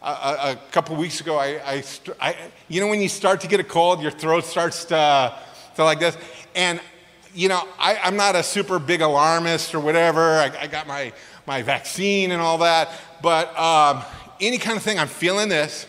[0.00, 1.84] a, a, couple weeks ago, I, I,
[2.20, 2.36] I,
[2.68, 5.36] you know, when you start to get a cold, your throat starts to
[5.74, 6.16] feel like this.
[6.54, 6.80] And,
[7.34, 10.20] you know, I, am not a super big alarmist or whatever.
[10.20, 11.12] I, I, got my,
[11.44, 12.90] my vaccine and all that.
[13.22, 14.04] But um,
[14.40, 15.88] any kind of thing, I'm feeling this.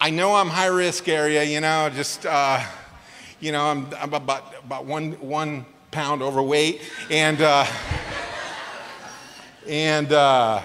[0.00, 2.64] I know I'm high risk area, you know, just, uh,
[3.38, 6.80] you know, I'm, I'm, about, about one, one pound overweight.
[7.10, 7.66] And, uh,
[9.66, 10.62] and, uh,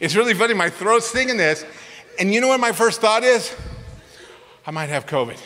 [0.00, 0.54] it's really funny.
[0.54, 1.64] My throat's singing this.
[2.18, 3.54] And you know what my first thought is?
[4.66, 5.38] I might have COVID.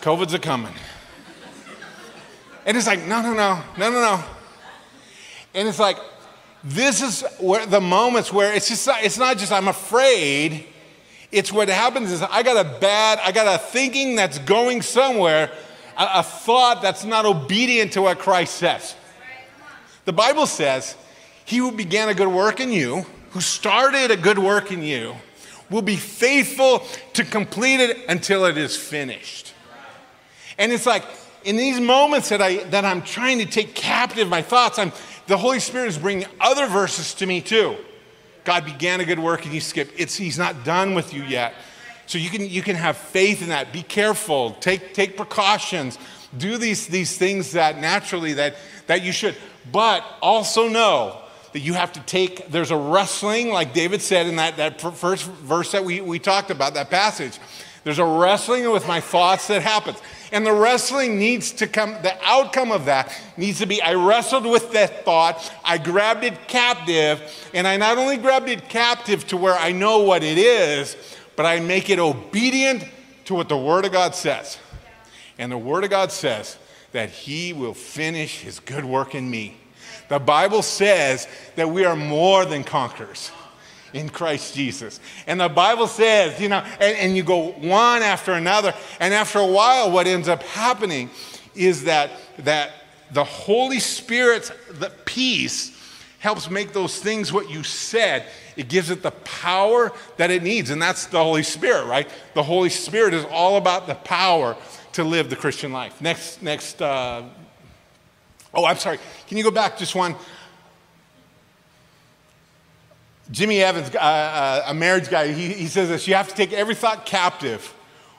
[0.00, 0.74] COVID's a coming.
[2.64, 4.24] And it's like, no, no, no, no, no, no.
[5.54, 5.96] And it's like,
[6.62, 10.66] this is where the moments where it's just, not, it's not just I'm afraid.
[11.32, 15.50] It's what happens is I got a bad, I got a thinking that's going somewhere,
[15.98, 18.94] a, a thought that's not obedient to what Christ says.
[20.04, 20.96] The Bible says
[21.44, 25.14] he who began a good work in you, who started a good work in you,
[25.70, 29.52] will be faithful to complete it until it is finished.
[30.56, 31.04] And it's like
[31.44, 34.92] in these moments that, I, that I'm trying to take captive my thoughts, I'm,
[35.26, 37.76] the Holy Spirit is bringing other verses to me too.
[38.44, 39.90] God began a good work and you skip.
[39.96, 41.52] It's, he's not done with you yet.
[42.08, 43.70] So you can, you can have faith in that.
[43.70, 44.52] Be careful.
[44.60, 45.98] Take, take precautions.
[46.36, 49.36] Do these, these things that naturally that, that you should.
[49.70, 51.20] But also know
[51.52, 55.26] that you have to take, there's a wrestling, like David said in that, that first
[55.26, 57.38] verse that we, we talked about, that passage.
[57.84, 59.98] There's a wrestling with my thoughts that happens.
[60.32, 64.46] And the wrestling needs to come, the outcome of that needs to be I wrestled
[64.46, 69.36] with that thought, I grabbed it captive, and I not only grabbed it captive to
[69.36, 70.96] where I know what it is,
[71.38, 72.84] but I make it obedient
[73.26, 74.58] to what the Word of God says.
[75.38, 76.58] And the Word of God says
[76.90, 79.56] that He will finish His good work in me.
[80.08, 83.30] The Bible says that we are more than conquerors
[83.92, 84.98] in Christ Jesus.
[85.28, 89.38] And the Bible says, you know, and, and, you go one after another, and after
[89.38, 91.08] a while, what ends up happening
[91.54, 92.72] is that that
[93.12, 95.77] the Holy Spirit's the peace
[96.18, 98.26] helps make those things what you said.
[98.56, 102.08] It gives it the power that it needs, and that's the Holy Spirit, right?
[102.34, 104.56] The Holy Spirit is all about the power
[104.92, 106.00] to live the Christian life.
[106.00, 107.22] Next, next uh,
[108.54, 108.98] Oh, I'm sorry.
[109.26, 110.14] Can you go back just one?
[113.30, 116.52] Jimmy Evans, uh, uh, a marriage guy, he, he says this you have to take
[116.52, 117.74] every thought captive,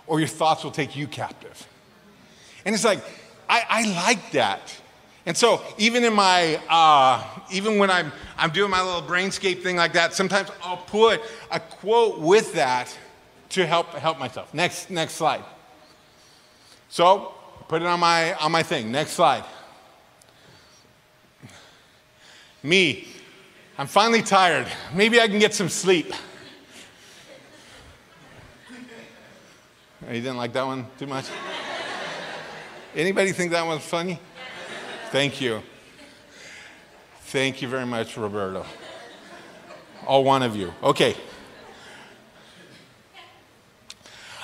[0.05, 1.67] or your thoughts will take you captive.
[2.63, 3.03] And it's like,
[3.49, 4.79] I, I like that.
[5.30, 9.76] And so, even in my, uh, even when I'm, I'm doing my little brainscape thing
[9.76, 12.98] like that, sometimes I'll put a quote with that
[13.50, 14.52] to help, help myself.
[14.56, 15.44] Next, next slide.
[16.89, 17.36] So,
[17.68, 18.92] put it on my, on my thing.
[18.92, 19.44] Next slide.
[22.63, 23.08] Me,
[23.78, 24.65] I'm finally tired.
[24.96, 26.12] Maybe I can get some sleep.
[30.08, 31.26] Oh, you didn't like that one too much?
[32.96, 34.20] Anybody think that one's funny?
[35.12, 35.63] Thank you.
[37.22, 38.63] Thank you very much, Roberto.
[40.06, 40.72] All one of you.
[40.84, 41.15] Okay.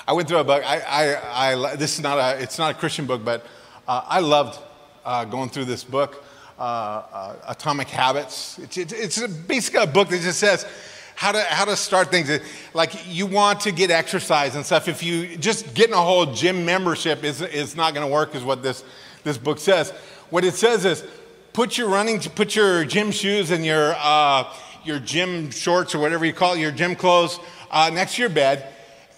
[0.08, 0.64] I went through a book.
[0.66, 3.46] I, I, I, this is not a, it's not a Christian book, but
[3.86, 4.58] uh, I loved
[5.04, 6.24] uh, going through this book
[6.58, 8.58] uh, uh, Atomic Habits.
[8.58, 10.66] It's, basically a book that just says
[11.14, 12.28] how to, how to start things.
[12.74, 14.88] Like you want to get exercise and stuff.
[14.88, 18.42] If you just getting a whole gym membership is, is not going to work, is
[18.42, 18.82] what this,
[19.22, 19.92] this book says.
[20.30, 21.04] What it says is
[21.52, 24.52] put your running, put your gym shoes and your, uh,
[24.84, 27.38] your gym shorts or whatever you call it, your gym clothes
[27.70, 28.72] uh, next to your bed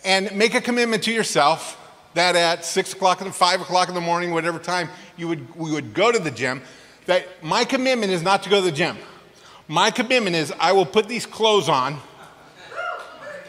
[0.05, 1.77] and make a commitment to yourself
[2.15, 5.71] that at six o'clock and five o'clock in the morning, whatever time you would, we
[5.71, 6.63] would go to the gym,
[7.07, 8.97] that my commitment is not to go to the gym.
[9.67, 11.99] My commitment is I will put these clothes on,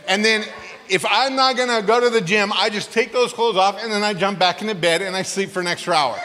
[0.08, 0.44] and then
[0.90, 3.92] if I'm not gonna go to the gym, I just take those clothes off and
[3.92, 6.20] then I jump back into bed and I sleep for an extra hour.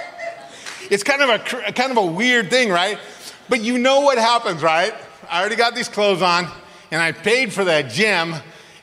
[0.91, 2.99] It's kind of a kind of a weird thing, right?
[3.49, 4.95] But you know what happens, right?
[5.31, 6.49] I already got these clothes on
[6.91, 8.35] and I paid for that gym,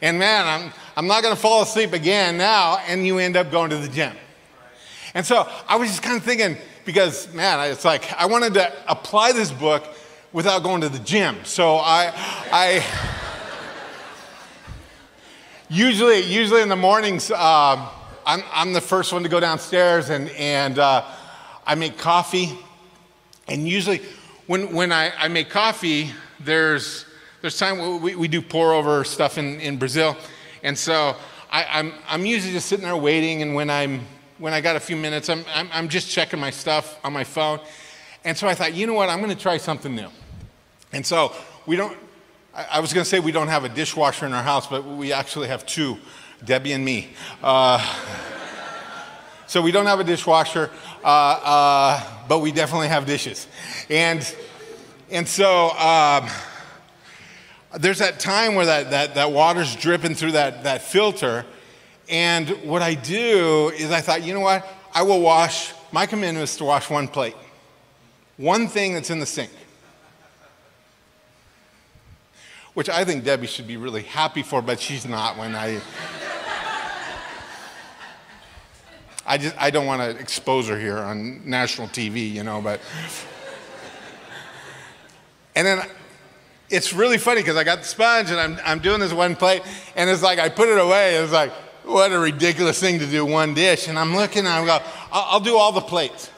[0.01, 3.69] and man, I'm I'm not gonna fall asleep again now, and you end up going
[3.69, 4.13] to the gym.
[5.13, 8.73] And so I was just kind of thinking, because man, it's like I wanted to
[8.87, 9.83] apply this book
[10.33, 11.37] without going to the gym.
[11.43, 12.11] So I,
[12.51, 12.85] I
[15.69, 17.89] usually, usually in the mornings, uh,
[18.25, 21.03] I'm, I'm the first one to go downstairs and, and uh,
[21.71, 22.51] I make coffee.
[23.47, 24.01] And usually,
[24.45, 26.11] when, when I, I make coffee,
[26.41, 27.05] there's,
[27.39, 30.17] there's time we, we do pour over stuff in, in Brazil.
[30.63, 31.15] And so
[31.49, 33.41] I, I'm, I'm usually just sitting there waiting.
[33.41, 34.01] And when, I'm,
[34.37, 37.23] when I got a few minutes, I'm, I'm, I'm just checking my stuff on my
[37.23, 37.61] phone.
[38.25, 40.09] And so I thought, you know what, I'm going to try something new.
[40.91, 41.33] And so
[41.65, 41.97] we don't,
[42.53, 44.85] I, I was going to say we don't have a dishwasher in our house, but
[44.85, 45.99] we actually have two
[46.43, 47.11] Debbie and me.
[47.41, 47.79] Uh,
[49.51, 50.69] so we don't have a dishwasher,
[51.03, 53.47] uh, uh, but we definitely have dishes.
[53.89, 54.35] And,
[55.09, 56.29] and so um,
[57.77, 61.45] there's that time where that, that, that water's dripping through that, that filter.
[62.07, 64.65] And what I do is I thought, you know what?
[64.93, 67.35] I will wash, my commitment is to wash one plate,
[68.37, 69.51] one thing that's in the sink.
[72.73, 75.81] Which I think Debbie should be really happy for, but she's not when I.
[79.31, 82.81] I just I don't want to expose her here on national TV, you know, but
[85.55, 85.87] and then
[86.69, 89.61] it's really funny because I got the sponge and I'm I'm doing this one plate
[89.95, 91.15] and it's like I put it away.
[91.15, 91.53] It's like
[91.85, 93.87] what a ridiculous thing to do one dish.
[93.87, 96.29] And I'm looking and I go, I'll, I'll do all the plates.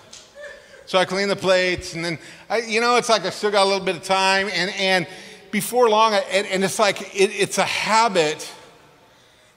[0.86, 3.64] So I clean the plates and then I, you know it's like I still got
[3.64, 5.08] a little bit of time and and
[5.50, 8.54] before long and, and it's like it, it's a habit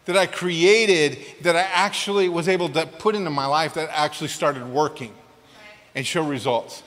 [0.06, 4.28] that I created that I actually was able to put into my life that actually
[4.28, 5.12] started working
[5.94, 6.82] and show results.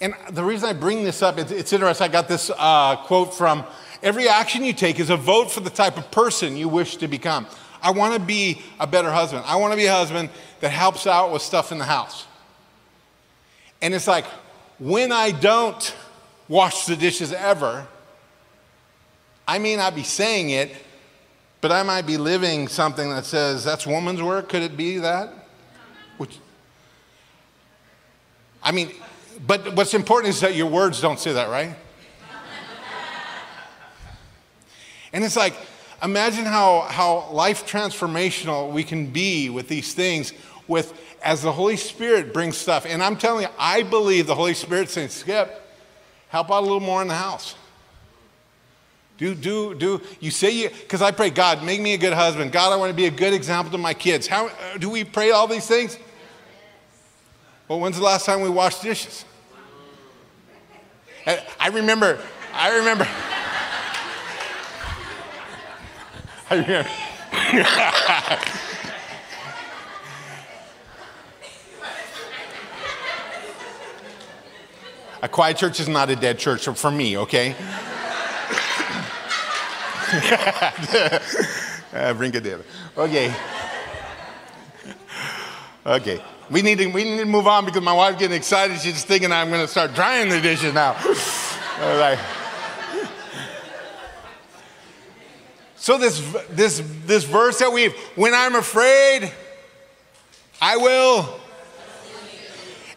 [0.00, 2.04] And the reason I bring this up, it's, it's interesting.
[2.04, 3.64] I got this uh, quote from
[4.02, 7.08] Every action you take is a vote for the type of person you wish to
[7.08, 7.46] become.
[7.82, 9.44] I want to be a better husband.
[9.46, 10.30] I want to be a husband
[10.60, 12.26] that helps out with stuff in the house.
[13.82, 14.24] And it's like,
[14.78, 15.94] when I don't
[16.48, 17.86] wash the dishes ever,
[19.46, 20.74] I may not be saying it,
[21.60, 24.48] but I might be living something that says, that's woman's work.
[24.48, 25.32] Could it be that?
[26.16, 26.38] Which,
[28.62, 28.92] I mean,
[29.46, 31.74] but what's important is that your words don't say that, right?
[35.12, 35.54] and it's like,
[36.02, 40.32] imagine how, how life transformational we can be with these things
[40.66, 42.86] with as the Holy Spirit brings stuff.
[42.86, 45.62] And I'm telling you, I believe the Holy Spirit saying, Skip,
[46.28, 47.54] help out a little more in the house.
[49.20, 50.00] Do, do, do.
[50.18, 52.52] You say you, because I pray, God, make me a good husband.
[52.52, 54.26] God, I want to be a good example to my kids.
[54.26, 55.98] How uh, do we pray all these things?
[57.68, 59.26] Well, when's the last time we washed dishes?
[61.26, 62.18] I, I remember,
[62.54, 63.06] I remember.
[66.48, 66.88] I remember.
[75.22, 77.54] a quiet church is not a dead church for me, okay?
[81.92, 82.62] uh, brincadeira.
[82.96, 83.34] Okay.
[85.86, 86.22] Okay.
[86.50, 88.80] We need, to, we need to move on because my wife's getting excited.
[88.80, 90.92] She's thinking I'm going to start drying the dishes now.
[91.80, 92.18] like,
[95.76, 99.32] so this, this, this verse that we have, when I'm afraid,
[100.60, 101.40] I will.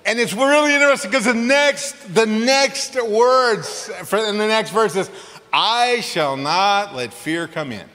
[0.05, 5.09] And it's really interesting because the next, the next words in the next verse is,
[5.53, 7.85] I shall not let fear come in.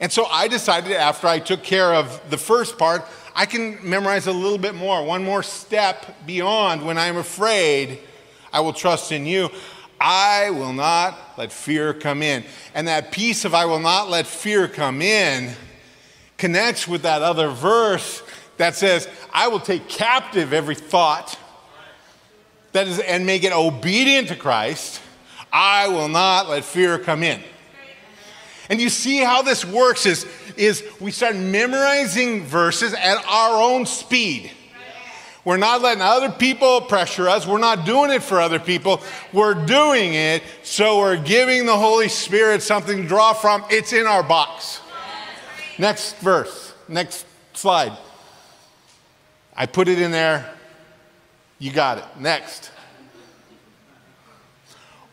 [0.00, 3.04] And so I decided after I took care of the first part,
[3.34, 7.98] I can memorize a little bit more, one more step beyond when I'm afraid,
[8.52, 9.50] I will trust in you.
[10.00, 12.44] I will not let fear come in.
[12.74, 15.52] And that piece of I will not let fear come in
[16.38, 18.22] connects with that other verse
[18.56, 21.36] that says, I will take captive every thought
[22.72, 25.02] that is, and make it obedient to Christ
[25.52, 27.42] I will not let fear come in.
[28.70, 30.26] And you see how this works is,
[30.56, 34.50] is we start memorizing verses at our own speed.
[35.44, 37.46] We're not letting other people pressure us.
[37.46, 39.00] We're not doing it for other people.
[39.32, 43.64] We're doing it so we're giving the Holy Spirit something to draw from.
[43.70, 44.82] It's in our box.
[45.78, 47.24] Next verse, next
[47.54, 47.96] slide.
[49.56, 50.54] I put it in there.
[51.58, 52.04] You got it.
[52.20, 52.70] Next.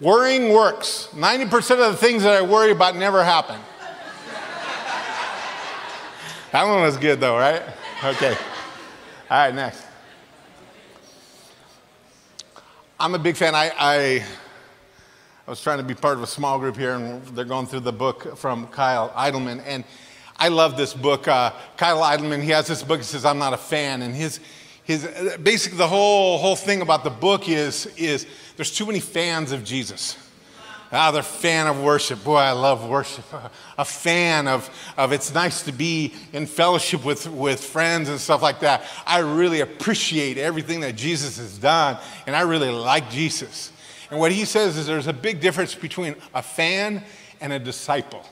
[0.02, 1.08] Worrying works.
[1.14, 3.60] 90% of the things that I worry about never happen.
[6.52, 7.64] that one was good though, right?
[8.04, 8.36] Okay.
[9.30, 9.86] All right, next.
[13.00, 13.56] I'm a big fan.
[13.56, 14.26] I, I,
[15.48, 17.82] I, was trying to be part of a small group here, and they're going through
[17.82, 19.64] the book from Kyle Idleman.
[19.66, 19.84] And
[20.38, 21.28] I love this book.
[21.28, 23.00] Uh, Kyle Idleman, he has this book.
[23.00, 24.02] He says, I'm not a fan.
[24.02, 24.40] And his,
[24.86, 25.08] his,
[25.42, 29.64] basically, the whole, whole thing about the book is, is there's too many fans of
[29.64, 30.18] Jesus.
[30.92, 32.24] Ah, they're fan of worship.
[32.24, 33.26] Boy, I love worship.
[33.78, 38.44] A fan of, of it's nice to be in fellowship with, with friends and stuff
[38.44, 38.86] like that.
[39.06, 43.72] I really appreciate everything that Jesus has done, and I really like Jesus.
[44.12, 47.04] And what he says is there's a big difference between a fan
[47.42, 48.24] and a disciple.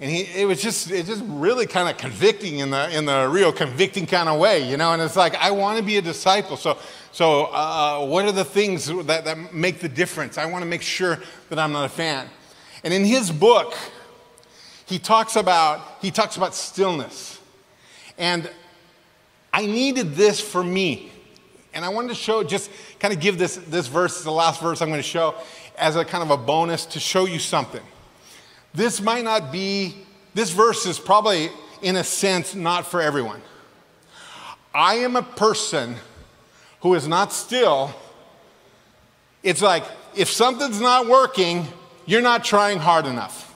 [0.00, 3.28] And he, it was just, it just really kind of convicting in the, in the
[3.28, 4.92] real convicting kind of way, you know?
[4.92, 6.56] And it's like, I want to be a disciple.
[6.56, 6.78] So,
[7.10, 10.38] so uh, what are the things that, that make the difference?
[10.38, 11.18] I want to make sure
[11.48, 12.28] that I'm not a fan.
[12.84, 13.74] And in his book,
[14.86, 17.40] he talks about, he talks about stillness.
[18.16, 18.48] And
[19.52, 21.10] I needed this for me.
[21.74, 22.70] And I wanted to show, just
[23.00, 25.34] kind of give this, this verse, the last verse I'm going to show,
[25.76, 27.82] as a kind of a bonus to show you something.
[28.74, 29.94] This might not be,
[30.34, 31.50] this verse is probably,
[31.82, 33.40] in a sense, not for everyone.
[34.74, 35.96] I am a person
[36.80, 37.92] who is not still.
[39.42, 41.66] It's like, if something's not working,
[42.06, 43.48] you're not trying hard enough.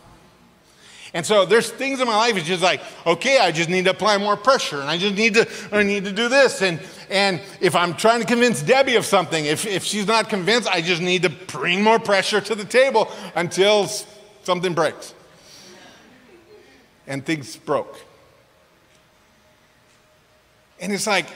[1.15, 3.91] And so there's things in my life, it's just like, okay, I just need to
[3.91, 6.63] apply more pressure and I just need to, I need to do this.
[6.63, 10.69] And, and if I'm trying to convince Debbie of something, if, if she's not convinced,
[10.69, 13.89] I just need to bring more pressure to the table until
[14.43, 15.15] something breaks.
[17.07, 17.99] And things broke.
[20.81, 21.27] And it's like,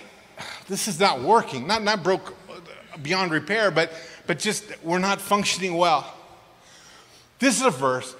[0.68, 1.66] this is not working.
[1.66, 3.92] Not, not broke uh, beyond repair, but,
[4.26, 6.12] but just we're not functioning well.
[7.38, 8.14] This is a verse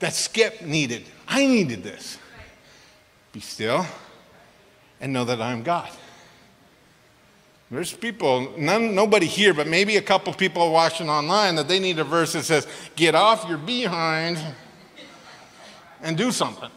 [0.00, 1.04] that Skip needed.
[1.26, 2.18] I needed this.
[3.32, 3.86] Be still
[5.00, 5.88] and know that I am God.
[7.70, 12.00] There's people, none, nobody here, but maybe a couple people watching online that they need
[12.00, 12.66] a verse that says,
[12.96, 14.38] Get off your behind
[16.02, 16.70] and do something.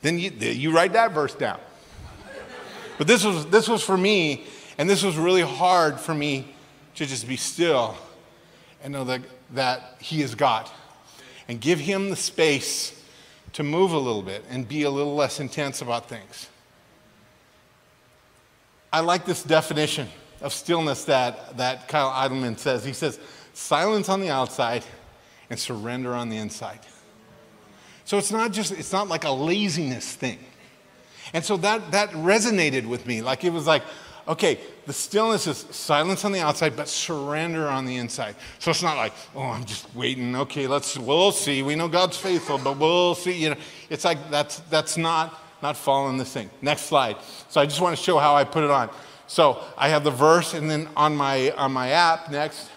[0.00, 1.60] Then you, you write that verse down.
[2.96, 4.46] But this was, this was for me,
[4.78, 6.54] and this was really hard for me
[6.94, 7.96] to just be still
[8.82, 9.20] and know that,
[9.52, 10.70] that He is God.
[11.46, 12.98] And give Him the space
[13.52, 16.48] to move a little bit and be a little less intense about things.
[18.96, 20.08] I like this definition
[20.40, 22.82] of stillness that, that Kyle Idleman says.
[22.82, 23.20] He says,
[23.52, 24.86] silence on the outside
[25.50, 26.78] and surrender on the inside.
[28.06, 30.38] So it's not just, it's not like a laziness thing.
[31.34, 33.20] And so that, that resonated with me.
[33.20, 33.82] Like it was like,
[34.26, 38.34] okay, the stillness is silence on the outside, but surrender on the inside.
[38.60, 40.34] So it's not like, oh, I'm just waiting.
[40.34, 41.62] Okay, let's, we'll see.
[41.62, 43.34] We know God's faithful, but we'll see.
[43.34, 43.56] You know,
[43.90, 46.50] it's like that's, that's not not following this thing.
[46.62, 47.16] Next slide.
[47.48, 48.90] So I just want to show how I put it on.
[49.26, 52.70] So I have the verse, and then on my on my app next,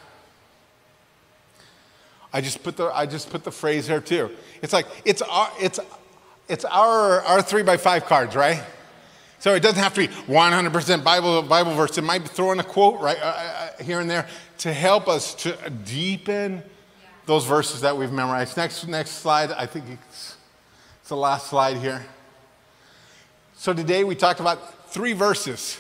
[2.34, 4.32] I just put the I just put the phrase there too.
[4.62, 5.80] It's like it's our it's
[6.48, 8.64] it's our our three by five cards, right?
[9.40, 11.98] So it doesn't have to be 100% Bible Bible verse.
[11.98, 13.26] It might be throwing a quote right uh,
[13.80, 14.28] uh, here and there
[14.60, 16.62] to help us to deepen
[17.26, 18.58] those verses that we've memorized.
[18.58, 19.52] Next next slide.
[19.52, 20.36] I think it's,
[21.00, 22.04] it's the last slide here.
[23.60, 25.78] So today we talked about three verses,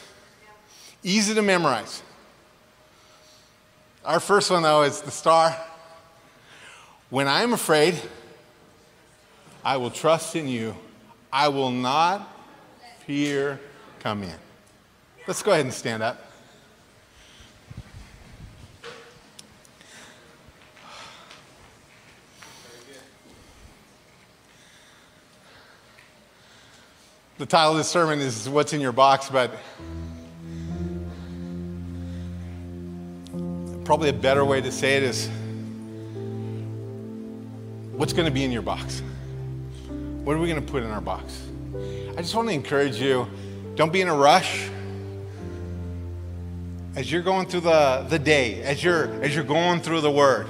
[1.02, 2.04] easy to memorize.
[4.04, 5.56] Our first one, though, is the star.
[7.10, 7.96] When I am afraid,
[9.64, 10.76] I will trust in you.
[11.32, 12.30] I will not
[13.08, 13.62] fear
[14.02, 14.36] come in.
[15.26, 16.29] Let's go ahead and stand up.
[27.40, 29.54] The title of this sermon is What's in Your Box, but
[33.86, 35.30] probably a better way to say it is
[37.94, 39.02] What's going to be in your box?
[40.26, 41.42] What are we going to put in our box?
[42.18, 43.26] I just want to encourage you
[43.76, 44.70] don't be in a rush.
[46.98, 50.46] As you're going through the, the day, as you're, as you're going through the word,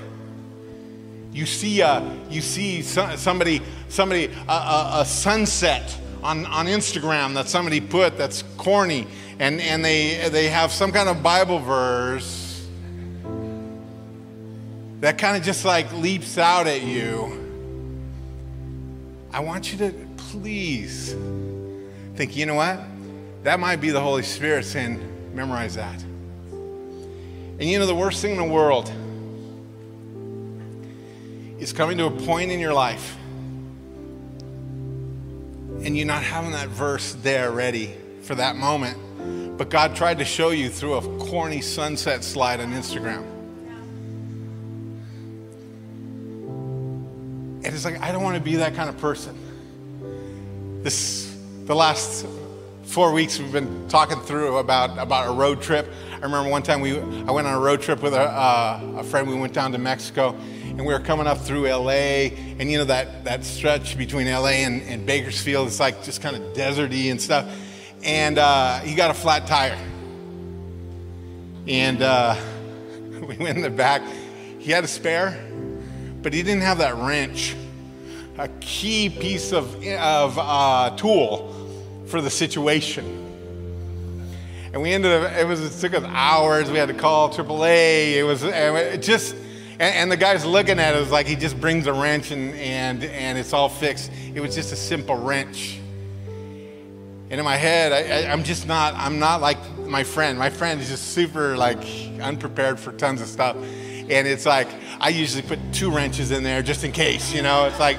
[1.33, 7.47] you see, a, you see somebody, somebody a, a, a sunset on, on Instagram that
[7.47, 9.07] somebody put that's corny,
[9.39, 12.67] and, and they, they have some kind of Bible verse
[14.99, 17.35] that kind of just like leaps out at you,
[19.31, 21.15] I want you to please
[22.15, 22.81] think, you know what?
[23.43, 24.99] That might be the Holy Spirit saying,
[25.33, 26.03] memorize that.
[26.51, 28.91] And you know, the worst thing in the world
[31.59, 33.15] is coming to a point in your life
[35.83, 39.57] and you not having that verse there ready for that moment.
[39.57, 43.23] But God tried to show you through a corny sunset slide on Instagram.
[47.61, 49.37] And it's like, I don't want to be that kind of person.
[50.81, 52.25] This, the last
[52.83, 55.87] four weeks we've been talking through about, about a road trip.
[56.13, 59.03] I remember one time we, I went on a road trip with a, uh, a
[59.03, 59.27] friend.
[59.27, 60.35] We went down to Mexico,
[60.79, 64.63] and we were coming up through LA, and you know that, that stretch between LA
[64.63, 67.53] and, and Bakersfield, it's like just kind of deserty and stuff.
[68.01, 69.77] And uh, he got a flat tire.
[71.67, 72.37] And uh,
[73.27, 74.01] we went in the back.
[74.59, 75.37] He had a spare,
[76.21, 77.57] but he didn't have that wrench,
[78.37, 81.53] a key piece of, of uh, tool
[82.07, 83.03] for the situation.
[84.71, 86.71] And we ended up, it was, it took us hours.
[86.71, 88.13] We had to call AAA.
[88.15, 89.35] It was it just,
[89.79, 92.53] and, and, the guy's looking at it, was like he just brings a wrench and,
[92.55, 94.11] and, and it's all fixed.
[94.33, 95.79] It was just a simple wrench.
[97.29, 100.37] And in my head, I, I'm just not, I'm not like my friend.
[100.37, 101.81] My friend is just super like
[102.21, 103.55] unprepared for tons of stuff.
[103.55, 104.67] And it's like,
[104.99, 107.65] I usually put two wrenches in there just in case, you know?
[107.65, 107.97] It's like,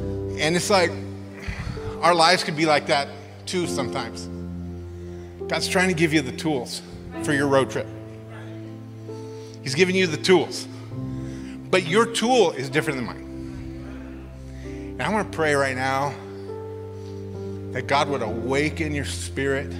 [0.00, 0.90] and it's like,
[2.00, 3.08] our lives could be like that
[3.46, 4.28] too sometimes.
[5.48, 6.82] God's trying to give you the tools
[7.22, 7.86] for your road trip.
[9.64, 10.68] He's giving you the tools.
[11.70, 13.24] But your tool is different than mine.
[14.64, 16.14] And I want to pray right now
[17.72, 19.70] that God would awaken your spirit,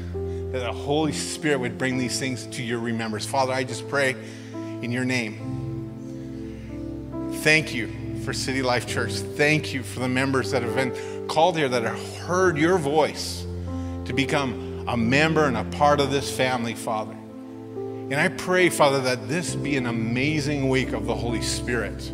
[0.51, 3.24] that the Holy Spirit would bring these things to your remembrance.
[3.26, 4.16] Father, I just pray
[4.82, 5.39] in your name.
[7.43, 7.93] Thank you
[8.24, 9.12] for City Life Church.
[9.12, 13.47] Thank you for the members that have been called here that have heard your voice
[14.07, 17.14] to become a member and a part of this family, Father.
[18.11, 22.12] And I pray, Father, that this be an amazing week of the Holy Spirit.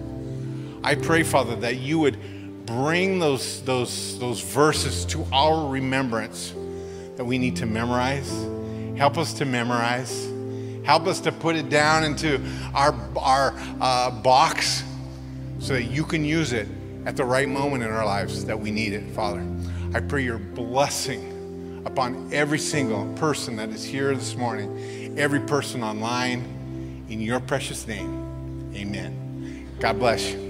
[0.84, 2.16] I pray, Father, that you would
[2.64, 6.54] bring those, those, those verses to our remembrance
[7.16, 8.30] that we need to memorize.
[8.96, 10.30] Help us to memorize.
[10.84, 12.40] Help us to put it down into
[12.72, 14.84] our, our uh, box
[15.58, 16.68] so that you can use it
[17.04, 19.44] at the right moment in our lives that we need it, Father.
[19.92, 24.76] I pray your blessing upon every single person that is here this morning,
[25.16, 28.72] every person online, in your precious name.
[28.74, 29.68] Amen.
[29.80, 30.49] God bless you.